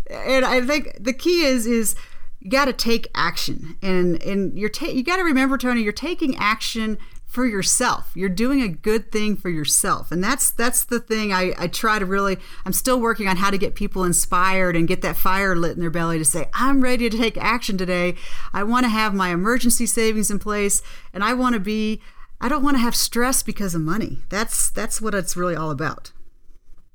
and 0.09 0.45
I 0.45 0.61
think 0.61 0.97
the 0.99 1.13
key 1.13 1.45
is 1.45 1.65
is 1.65 1.95
you 2.39 2.49
got 2.49 2.65
to 2.65 2.73
take 2.73 3.07
action. 3.13 3.77
And 3.81 4.21
and 4.23 4.57
you're 4.57 4.69
ta- 4.69 4.87
you 4.87 5.03
got 5.03 5.17
to 5.17 5.23
remember 5.23 5.57
tony 5.57 5.81
you're 5.81 5.91
taking 5.91 6.35
action 6.37 6.97
for 7.29 7.45
yourself. 7.45 8.11
You're 8.15 8.27
doing 8.27 8.63
a 8.63 8.67
good 8.67 9.11
thing 9.11 9.35
for 9.35 9.49
yourself. 9.49 10.11
And 10.11 10.23
that's 10.23 10.49
that's 10.49 10.83
the 10.83 10.99
thing 10.99 11.31
I, 11.31 11.53
I 11.59 11.67
try 11.67 11.99
to 11.99 12.05
really 12.05 12.37
i'm 12.65 12.73
still 12.73 12.99
working 12.99 13.27
on 13.27 13.37
how 13.37 13.51
to 13.51 13.57
get 13.57 13.75
people 13.75 14.03
inspired 14.03 14.75
and 14.75 14.87
get 14.87 15.03
that 15.03 15.15
fire 15.15 15.55
lit 15.55 15.75
in 15.75 15.79
their 15.79 15.91
belly 15.91 16.17
to 16.17 16.25
say 16.25 16.49
i'm 16.53 16.81
ready 16.81 17.09
to 17.09 17.17
take 17.17 17.37
action 17.37 17.77
today. 17.77 18.15
I 18.51 18.63
want 18.63 18.85
to 18.85 18.89
have 18.89 19.13
my 19.13 19.29
emergency 19.29 19.85
savings 19.85 20.31
in 20.31 20.39
place. 20.39 20.81
And 21.13 21.23
i 21.23 21.33
want 21.33 21.53
to 21.53 21.59
be 21.59 22.01
i 22.41 22.49
don't 22.49 22.63
want 22.63 22.77
to 22.77 22.81
have 22.81 22.95
stress 22.95 23.43
because 23.43 23.75
of 23.75 23.81
money. 23.81 24.19
That's 24.29 24.71
that's 24.71 25.01
what 25.01 25.13
it's 25.13 25.37
really 25.37 25.55
all 25.55 25.71
about. 25.71 26.11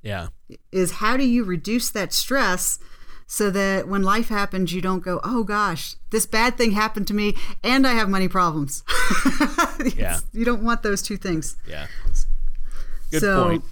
Yeah. 0.03 0.29
Is 0.73 0.93
how 0.93 1.17
do 1.17 1.25
you 1.25 1.45
reduce 1.45 1.91
that 1.91 2.13
stress 2.13 2.79
so 3.27 3.51
that 3.51 3.89
when 3.89 4.03
life 4.03 4.29
happens, 4.29 4.73
you 4.73 4.81
don't 4.81 5.03
go, 5.03 5.21
oh 5.25 5.45
gosh, 5.45 5.97
this 6.11 6.27
bad 6.27 6.57
thing 6.57 6.73
happened 6.73 7.07
to 7.09 7.15
me 7.15 7.35
and 7.63 7.87
I 7.87 7.93
have 7.93 8.09
money 8.09 8.29
problems. 8.29 8.83
yeah. 9.97 10.19
You 10.33 10.45
don't 10.45 10.63
want 10.63 10.83
those 10.83 11.03
two 11.03 11.17
things. 11.17 11.57
Yeah. 11.67 11.87
Good 13.11 13.21
so, 13.21 13.45
point. 13.45 13.65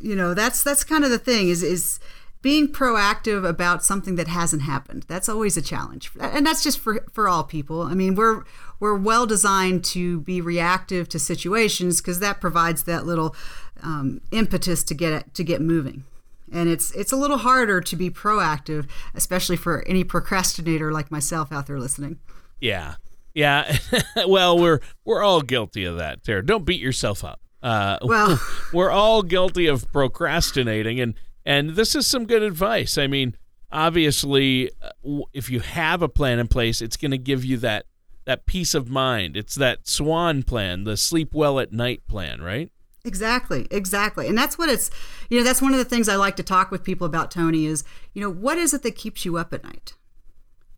You 0.00 0.16
know, 0.16 0.34
that's 0.34 0.62
that's 0.62 0.84
kind 0.84 1.04
of 1.04 1.10
the 1.10 1.18
thing 1.18 1.48
is 1.48 1.62
is 1.62 2.00
being 2.42 2.66
proactive 2.66 3.48
about 3.48 3.84
something 3.84 4.16
that 4.16 4.26
hasn't 4.26 4.62
happened. 4.62 5.04
That's 5.06 5.28
always 5.28 5.56
a 5.56 5.62
challenge. 5.62 6.10
And 6.20 6.44
that's 6.44 6.62
just 6.62 6.78
for 6.78 7.04
for 7.12 7.28
all 7.28 7.44
people. 7.44 7.82
I 7.82 7.94
mean, 7.94 8.16
we're 8.16 8.42
we're 8.80 8.96
well 8.96 9.26
designed 9.26 9.84
to 9.86 10.20
be 10.20 10.40
reactive 10.40 11.08
to 11.10 11.18
situations 11.18 12.00
because 12.00 12.18
that 12.18 12.40
provides 12.40 12.82
that 12.84 13.06
little 13.06 13.36
um, 13.82 14.20
impetus 14.32 14.82
to 14.84 14.94
get 14.94 15.32
to 15.34 15.44
get 15.44 15.60
moving 15.60 16.04
and 16.52 16.68
it's 16.68 16.92
it's 16.92 17.12
a 17.12 17.16
little 17.16 17.38
harder 17.38 17.80
to 17.80 17.96
be 17.96 18.10
proactive 18.10 18.88
especially 19.14 19.56
for 19.56 19.82
any 19.86 20.04
procrastinator 20.04 20.92
like 20.92 21.10
myself 21.10 21.50
out 21.52 21.66
there 21.66 21.78
listening. 21.78 22.18
Yeah. 22.60 22.94
Yeah. 23.34 23.76
Well 24.26 24.58
we're 24.58 24.80
we're 25.04 25.22
all 25.22 25.40
guilty 25.42 25.84
of 25.84 25.96
that 25.96 26.22
Tara. 26.22 26.44
don't 26.44 26.64
beat 26.64 26.80
yourself 26.80 27.24
up. 27.24 27.40
Uh, 27.62 27.98
well 28.02 28.40
we're 28.72 28.90
all 28.90 29.22
guilty 29.22 29.66
of 29.66 29.90
procrastinating 29.92 31.00
and 31.00 31.14
and 31.44 31.70
this 31.70 31.94
is 31.94 32.06
some 32.06 32.26
good 32.26 32.42
advice. 32.42 32.98
I 32.98 33.06
mean 33.06 33.36
obviously 33.70 34.70
uh, 34.82 35.20
if 35.32 35.50
you 35.50 35.60
have 35.60 36.02
a 36.02 36.08
plan 36.08 36.38
in 36.38 36.46
place 36.48 36.80
it's 36.82 36.96
going 36.96 37.10
to 37.10 37.18
give 37.18 37.44
you 37.44 37.56
that 37.58 37.86
that 38.24 38.46
peace 38.46 38.74
of 38.74 38.88
mind. 38.88 39.36
It's 39.36 39.54
that 39.56 39.88
swan 39.88 40.42
plan 40.42 40.84
the 40.84 40.96
sleep 40.96 41.30
well 41.34 41.58
at 41.58 41.72
night 41.72 42.06
plan 42.06 42.40
right 42.40 42.70
Exactly, 43.04 43.66
exactly. 43.70 44.28
And 44.28 44.38
that's 44.38 44.56
what 44.56 44.68
it's, 44.68 44.90
you 45.28 45.38
know, 45.38 45.44
that's 45.44 45.60
one 45.60 45.72
of 45.72 45.78
the 45.78 45.84
things 45.84 46.08
I 46.08 46.14
like 46.14 46.36
to 46.36 46.42
talk 46.42 46.70
with 46.70 46.84
people 46.84 47.06
about, 47.06 47.32
Tony, 47.32 47.66
is, 47.66 47.82
you 48.12 48.22
know, 48.22 48.30
what 48.30 48.58
is 48.58 48.72
it 48.72 48.82
that 48.84 48.94
keeps 48.94 49.24
you 49.24 49.36
up 49.36 49.52
at 49.52 49.64
night? 49.64 49.94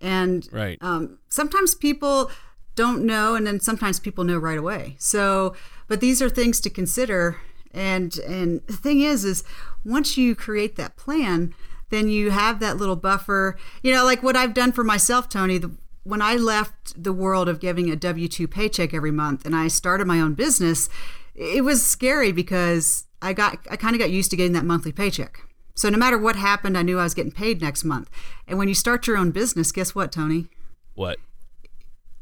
And 0.01 0.49
right. 0.51 0.79
um, 0.81 1.19
sometimes 1.29 1.75
people 1.75 2.31
don't 2.77 3.05
know, 3.05 3.35
and 3.35 3.47
then 3.47 3.61
sometimes 3.61 4.01
people 4.01 4.25
know 4.25 4.39
right 4.39 4.59
away. 4.59 4.97
So, 4.99 5.55
but 5.87 6.01
these 6.01 6.23
are 6.23 6.31
things 6.31 6.61
to 6.61 6.71
consider. 6.71 7.37
And, 7.73 8.17
and 8.19 8.67
the 8.67 8.73
thing 8.73 9.01
is, 9.01 9.25
is 9.25 9.45
once 9.85 10.17
you 10.17 10.35
create 10.35 10.77
that 10.77 10.97
plan, 10.97 11.55
then 11.91 12.09
you 12.09 12.31
have 12.31 12.59
that 12.61 12.79
little 12.79 12.97
buffer. 12.97 13.59
You 13.83 13.93
know, 13.93 14.05
like 14.05 14.23
what 14.23 14.35
I've 14.37 14.55
done 14.55 14.73
for 14.73 14.83
myself, 14.83 15.29
Tony, 15.29 15.59
the, 15.59 15.77
when 16.05 16.23
I 16.23 16.37
left 16.37 17.03
the 17.03 17.13
world 17.13 17.51
of 17.51 17.61
giving 17.61 17.91
a 17.91 17.97
W 17.97 18.29
2 18.29 18.49
paycheck 18.49 18.95
every 18.95 19.11
month 19.11 19.45
and 19.45 19.55
I 19.55 19.69
started 19.69 20.07
my 20.07 20.21
own 20.21 20.35
business, 20.35 20.89
it 21.35 21.65
was 21.65 21.85
scary 21.85 22.33
because 22.33 23.07
I 23.21 23.33
got 23.33 23.59
I 23.71 23.77
kind 23.77 23.95
of 23.95 24.01
got 24.01 24.11
used 24.11 24.31
to 24.31 24.37
getting 24.37 24.53
that 24.53 24.65
monthly 24.65 24.93
paycheck. 24.93 25.41
So 25.75 25.89
no 25.89 25.99
matter 25.99 26.17
what 26.17 26.37
happened, 26.37 26.79
I 26.79 26.83
knew 26.83 27.01
I 27.01 27.05
was 27.05 27.15
getting 27.15 27.33
paid 27.33 27.61
next 27.61 27.85
month. 27.85 28.09
And 28.47 28.59
when 28.59 28.69
you 28.69 28.75
start 28.75 29.07
your 29.07 29.17
own 29.17 29.33
business, 29.33 29.73
guess 29.73 29.95
what, 29.95 30.13
Tony? 30.13 30.47
What? 30.95 31.19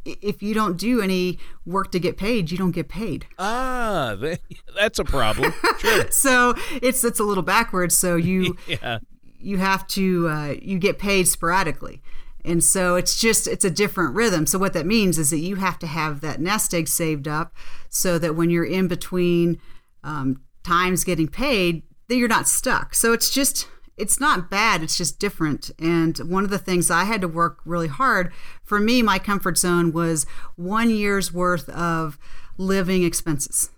If 0.04 0.42
you 0.42 0.54
don't 0.54 0.78
do 0.78 1.02
any 1.02 1.38
work 1.66 1.92
to 1.92 2.00
get 2.00 2.16
paid, 2.16 2.50
you 2.50 2.56
don't 2.56 2.72
get 2.72 2.88
paid. 2.88 3.26
Ah, 3.38 4.16
that's 4.74 4.98
a 4.98 5.04
problem. 5.04 5.52
Sure. 5.78 6.06
so 6.10 6.54
it's 6.80 7.04
it's 7.04 7.20
a 7.20 7.24
little 7.24 7.42
backwards. 7.42 7.96
So 7.96 8.16
you 8.16 8.56
yeah. 8.66 8.98
you 9.38 9.58
have 9.58 9.86
to 9.88 10.28
uh, 10.28 10.54
you 10.60 10.78
get 10.78 10.98
paid 10.98 11.28
sporadically. 11.28 12.02
And 12.44 12.62
so 12.62 12.96
it's 12.96 13.20
just 13.20 13.46
it's 13.46 13.64
a 13.64 13.70
different 13.70 14.14
rhythm. 14.14 14.46
So 14.46 14.58
what 14.58 14.72
that 14.72 14.86
means 14.86 15.18
is 15.18 15.30
that 15.30 15.38
you 15.38 15.56
have 15.56 15.78
to 15.80 15.86
have 15.86 16.20
that 16.20 16.40
nest 16.40 16.74
egg 16.74 16.88
saved 16.88 17.28
up 17.28 17.54
so 17.88 18.18
that 18.18 18.34
when 18.34 18.50
you're 18.50 18.64
in 18.64 18.88
between 18.88 19.60
um, 20.02 20.42
times 20.64 21.04
getting 21.04 21.28
paid, 21.28 21.82
that 22.08 22.16
you're 22.16 22.28
not 22.28 22.48
stuck. 22.48 22.94
So 22.94 23.12
it's 23.12 23.30
just 23.30 23.68
it's 23.96 24.18
not 24.18 24.50
bad. 24.50 24.82
It's 24.82 24.96
just 24.96 25.20
different. 25.20 25.70
And 25.78 26.18
one 26.18 26.44
of 26.44 26.50
the 26.50 26.58
things 26.58 26.90
I 26.90 27.04
had 27.04 27.20
to 27.20 27.28
work 27.28 27.60
really 27.64 27.88
hard 27.88 28.32
for 28.64 28.80
me, 28.80 29.02
my 29.02 29.18
comfort 29.18 29.58
zone 29.58 29.92
was 29.92 30.26
one 30.56 30.90
year's 30.90 31.32
worth 31.32 31.68
of 31.68 32.18
living 32.56 33.04
expenses. 33.04 33.70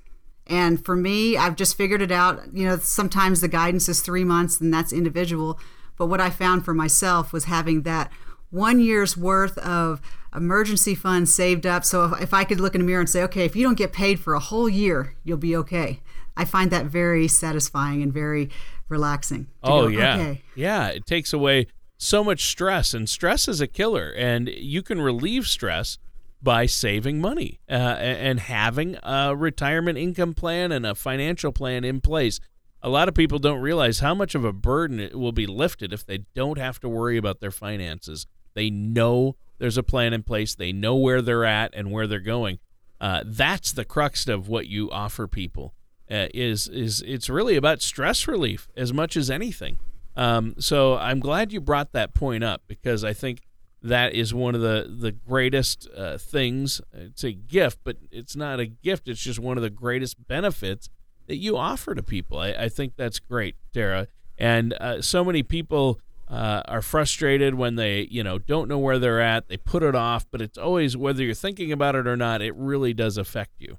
And 0.46 0.84
for 0.84 0.94
me, 0.94 1.36
I've 1.36 1.56
just 1.56 1.76
figured 1.76 2.02
it 2.02 2.12
out. 2.12 2.40
You 2.52 2.66
know, 2.66 2.76
sometimes 2.76 3.40
the 3.40 3.48
guidance 3.48 3.88
is 3.88 4.00
three 4.02 4.24
months, 4.24 4.60
and 4.60 4.72
that's 4.72 4.92
individual. 4.92 5.58
But 5.96 6.06
what 6.06 6.20
I 6.20 6.30
found 6.30 6.64
for 6.64 6.74
myself 6.74 7.32
was 7.32 7.44
having 7.44 7.82
that 7.82 8.10
one 8.54 8.80
year's 8.80 9.16
worth 9.16 9.58
of 9.58 10.00
emergency 10.34 10.94
funds 10.94 11.34
saved 11.34 11.66
up. 11.66 11.84
So 11.84 12.04
if, 12.04 12.22
if 12.22 12.34
I 12.34 12.44
could 12.44 12.60
look 12.60 12.74
in 12.74 12.80
a 12.80 12.84
mirror 12.84 13.00
and 13.00 13.10
say, 13.10 13.22
okay, 13.24 13.44
if 13.44 13.56
you 13.56 13.64
don't 13.64 13.76
get 13.76 13.92
paid 13.92 14.20
for 14.20 14.34
a 14.34 14.40
whole 14.40 14.68
year, 14.68 15.14
you'll 15.24 15.38
be 15.38 15.56
okay. 15.56 16.00
I 16.36 16.44
find 16.44 16.70
that 16.70 16.86
very 16.86 17.28
satisfying 17.28 18.02
and 18.02 18.12
very 18.12 18.50
relaxing. 18.88 19.48
Oh 19.62 19.82
go, 19.82 19.88
yeah, 19.88 20.14
okay. 20.14 20.42
yeah. 20.54 20.88
It 20.88 21.06
takes 21.06 21.32
away 21.32 21.66
so 21.96 22.24
much 22.24 22.46
stress, 22.46 22.92
and 22.94 23.08
stress 23.08 23.48
is 23.48 23.60
a 23.60 23.66
killer. 23.66 24.12
And 24.16 24.48
you 24.48 24.82
can 24.82 25.00
relieve 25.00 25.46
stress 25.46 25.98
by 26.42 26.66
saving 26.66 27.20
money 27.20 27.60
uh, 27.70 27.72
and 27.72 28.38
having 28.38 28.96
a 29.02 29.34
retirement 29.34 29.96
income 29.96 30.34
plan 30.34 30.72
and 30.72 30.84
a 30.84 30.94
financial 30.94 31.52
plan 31.52 31.84
in 31.84 32.00
place. 32.00 32.38
A 32.82 32.88
lot 32.90 33.08
of 33.08 33.14
people 33.14 33.38
don't 33.38 33.60
realize 33.60 34.00
how 34.00 34.14
much 34.14 34.34
of 34.34 34.44
a 34.44 34.52
burden 34.52 35.00
it 35.00 35.18
will 35.18 35.32
be 35.32 35.46
lifted 35.46 35.92
if 35.92 36.04
they 36.04 36.18
don't 36.34 36.58
have 36.58 36.78
to 36.80 36.88
worry 36.88 37.16
about 37.16 37.40
their 37.40 37.50
finances. 37.50 38.26
They 38.54 38.70
know 38.70 39.36
there's 39.58 39.78
a 39.78 39.82
plan 39.82 40.12
in 40.12 40.22
place. 40.22 40.54
They 40.54 40.72
know 40.72 40.96
where 40.96 41.22
they're 41.22 41.44
at 41.44 41.74
and 41.74 41.90
where 41.90 42.06
they're 42.06 42.20
going. 42.20 42.58
Uh, 43.00 43.22
that's 43.24 43.72
the 43.72 43.84
crux 43.84 44.28
of 44.28 44.48
what 44.48 44.66
you 44.66 44.90
offer 44.90 45.26
people. 45.26 45.74
Uh, 46.10 46.28
is 46.34 46.68
is 46.68 47.02
it's 47.06 47.30
really 47.30 47.56
about 47.56 47.80
stress 47.80 48.28
relief 48.28 48.68
as 48.76 48.92
much 48.92 49.16
as 49.16 49.30
anything. 49.30 49.78
Um, 50.16 50.54
so 50.58 50.96
I'm 50.96 51.18
glad 51.18 51.52
you 51.52 51.60
brought 51.60 51.92
that 51.92 52.14
point 52.14 52.44
up 52.44 52.62
because 52.68 53.02
I 53.04 53.14
think 53.14 53.40
that 53.82 54.14
is 54.14 54.34
one 54.34 54.54
of 54.54 54.60
the 54.60 54.86
the 54.88 55.12
greatest 55.12 55.88
uh, 55.96 56.18
things. 56.18 56.80
It's 56.92 57.24
a 57.24 57.32
gift, 57.32 57.78
but 57.84 57.96
it's 58.10 58.36
not 58.36 58.60
a 58.60 58.66
gift. 58.66 59.08
It's 59.08 59.20
just 59.20 59.38
one 59.38 59.56
of 59.56 59.62
the 59.62 59.70
greatest 59.70 60.26
benefits 60.28 60.90
that 61.26 61.36
you 61.36 61.56
offer 61.56 61.94
to 61.94 62.02
people. 62.02 62.38
I, 62.38 62.50
I 62.52 62.68
think 62.68 62.96
that's 62.96 63.18
great, 63.18 63.56
Tara. 63.72 64.08
And 64.36 64.74
uh, 64.74 65.00
so 65.00 65.24
many 65.24 65.42
people 65.42 66.00
uh, 66.34 66.62
are 66.66 66.82
frustrated 66.82 67.54
when 67.54 67.76
they, 67.76 68.08
you 68.10 68.24
know, 68.24 68.38
don't 68.38 68.68
know 68.68 68.78
where 68.78 68.98
they're 68.98 69.20
at. 69.20 69.48
They 69.48 69.56
put 69.56 69.82
it 69.82 69.94
off, 69.94 70.26
but 70.30 70.42
it's 70.42 70.58
always 70.58 70.96
whether 70.96 71.22
you're 71.22 71.34
thinking 71.34 71.70
about 71.72 71.94
it 71.94 72.06
or 72.06 72.16
not. 72.16 72.42
It 72.42 72.54
really 72.56 72.92
does 72.92 73.16
affect 73.16 73.52
you. 73.58 73.78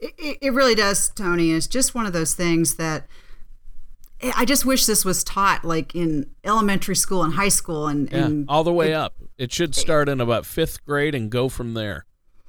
It, 0.00 0.38
it 0.40 0.52
really 0.52 0.74
does, 0.74 1.08
Tony. 1.10 1.52
It's 1.52 1.66
just 1.66 1.94
one 1.94 2.06
of 2.06 2.12
those 2.12 2.34
things 2.34 2.76
that 2.76 3.06
I 4.34 4.44
just 4.44 4.64
wish 4.66 4.86
this 4.86 5.04
was 5.04 5.22
taught 5.24 5.64
like 5.64 5.94
in 5.94 6.30
elementary 6.44 6.96
school 6.96 7.22
and 7.22 7.34
high 7.34 7.48
school 7.48 7.86
and, 7.86 8.10
Yeah, 8.10 8.24
and 8.26 8.46
all 8.48 8.64
the 8.64 8.72
way 8.72 8.90
it- 8.90 8.94
up. 8.94 9.14
It 9.38 9.52
should 9.52 9.74
start 9.74 10.08
in 10.10 10.20
about 10.20 10.44
fifth 10.44 10.84
grade 10.84 11.14
and 11.14 11.30
go 11.30 11.48
from 11.48 11.72
there. 11.72 12.04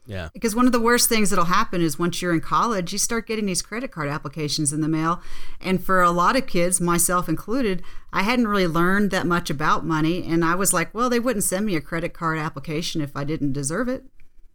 Yeah. 0.05 0.29
Because 0.33 0.55
one 0.55 0.65
of 0.65 0.71
the 0.71 0.79
worst 0.79 1.09
things 1.09 1.29
that'll 1.29 1.45
happen 1.45 1.81
is 1.81 1.99
once 1.99 2.21
you're 2.21 2.33
in 2.33 2.41
college, 2.41 2.91
you 2.91 2.99
start 2.99 3.27
getting 3.27 3.45
these 3.45 3.61
credit 3.61 3.91
card 3.91 4.09
applications 4.09 4.73
in 4.73 4.81
the 4.81 4.87
mail. 4.87 5.21
And 5.59 5.83
for 5.83 6.01
a 6.01 6.11
lot 6.11 6.35
of 6.35 6.47
kids, 6.47 6.81
myself 6.81 7.29
included, 7.29 7.83
I 8.11 8.23
hadn't 8.23 8.47
really 8.47 8.67
learned 8.67 9.11
that 9.11 9.27
much 9.27 9.49
about 9.49 9.85
money. 9.85 10.27
And 10.27 10.43
I 10.43 10.55
was 10.55 10.73
like, 10.73 10.93
well, 10.93 11.09
they 11.09 11.19
wouldn't 11.19 11.43
send 11.43 11.65
me 11.65 11.75
a 11.75 11.81
credit 11.81 12.13
card 12.13 12.39
application 12.39 13.01
if 13.01 13.15
I 13.15 13.23
didn't 13.23 13.53
deserve 13.53 13.87
it. 13.87 14.05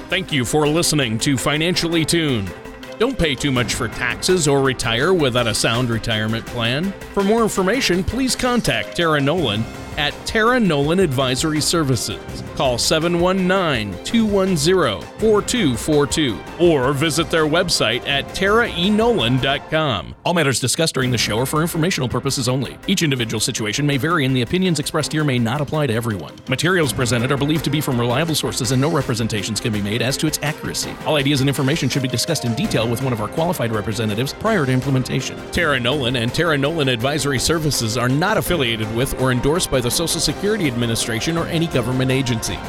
Thank 0.10 0.32
you 0.32 0.44
for 0.44 0.68
listening 0.68 1.20
to 1.20 1.38
Financially 1.38 2.04
Tuned. 2.04 2.52
Don't 2.98 3.18
pay 3.18 3.36
too 3.36 3.52
much 3.52 3.76
for 3.76 3.88
taxes 3.88 4.48
or 4.48 4.60
retire 4.60 5.14
without 5.14 5.46
a 5.46 5.54
sound 5.54 5.92
retirement 5.92 6.44
plan. 6.48 6.92
For 7.14 7.24
more 7.24 7.44
information, 7.44 8.04
please 8.04 8.36
contact 8.36 8.98
Tara 8.98 9.22
Nolan 9.22 9.64
at 10.00 10.14
Tara 10.26 10.62
Nolan 10.62 11.02
Advisory 11.02 11.60
Services. 11.60 12.42
Call 12.56 12.78
719 12.78 14.02
210 14.06 15.02
4242 15.20 16.40
or 16.60 16.94
visit 16.94 17.30
their 17.30 17.46
website 17.46 18.08
at 18.08 18.26
taraenolan.com. 18.30 20.16
All 20.24 20.34
matters 20.34 20.62
discussed 20.62 20.94
during 20.94 21.12
the 21.12 21.18
show 21.18 21.40
are 21.40 21.46
for 21.46 21.62
informational 21.62 22.08
purposes 22.08 22.48
only. 22.48 22.78
Each 22.88 23.04
individual 23.04 23.42
situation 23.42 23.86
may 23.86 23.98
vary, 23.98 24.26
and 24.26 24.34
the 24.34 24.42
opinions 24.42 24.80
expressed 24.80 25.12
here 25.12 25.26
may 25.26 25.38
not 25.38 25.60
apply 25.60 25.88
to 25.88 25.94
everyone. 25.94 26.34
Materials 26.48 26.94
presented 26.94 27.32
are 27.32 27.38
believed 27.38 27.66
to 27.66 27.70
be 27.70 27.82
from 27.82 28.00
reliable 28.00 28.36
sources, 28.36 28.72
and 28.72 28.82
no 28.82 28.90
representations 28.90 29.60
can 29.60 29.74
be 29.74 29.82
made 29.82 30.02
as 30.02 30.16
to 30.16 30.28
its 30.28 30.40
accuracy. 30.42 30.94
All 31.06 31.18
ideas 31.18 31.42
and 31.42 31.50
information 31.50 31.90
should 31.90 32.04
be 32.04 32.08
discussed 32.08 32.46
in 32.46 32.54
detail 32.56 32.90
with 32.90 33.04
one 33.04 33.12
of 33.12 33.20
our 33.20 33.28
qualified 33.28 33.74
representatives 33.74 34.34
prior 34.34 34.66
to 34.66 34.72
implementation. 34.72 35.38
Tara 35.52 35.78
Nolan 35.78 36.16
and 36.16 36.34
Tara 36.34 36.58
Nolan 36.58 36.88
Advisory 36.88 37.40
Services 37.40 37.98
are 37.98 38.10
not 38.10 38.38
affiliated 38.38 38.94
with 38.96 39.20
or 39.22 39.34
endorsed 39.34 39.70
by 39.70 39.82
the 39.90 39.96
Social 39.96 40.22
Security 40.22 40.68
Administration 40.68 41.36
or 41.36 41.48
any 41.48 41.66
government 41.66 42.12
agency. 42.12 42.60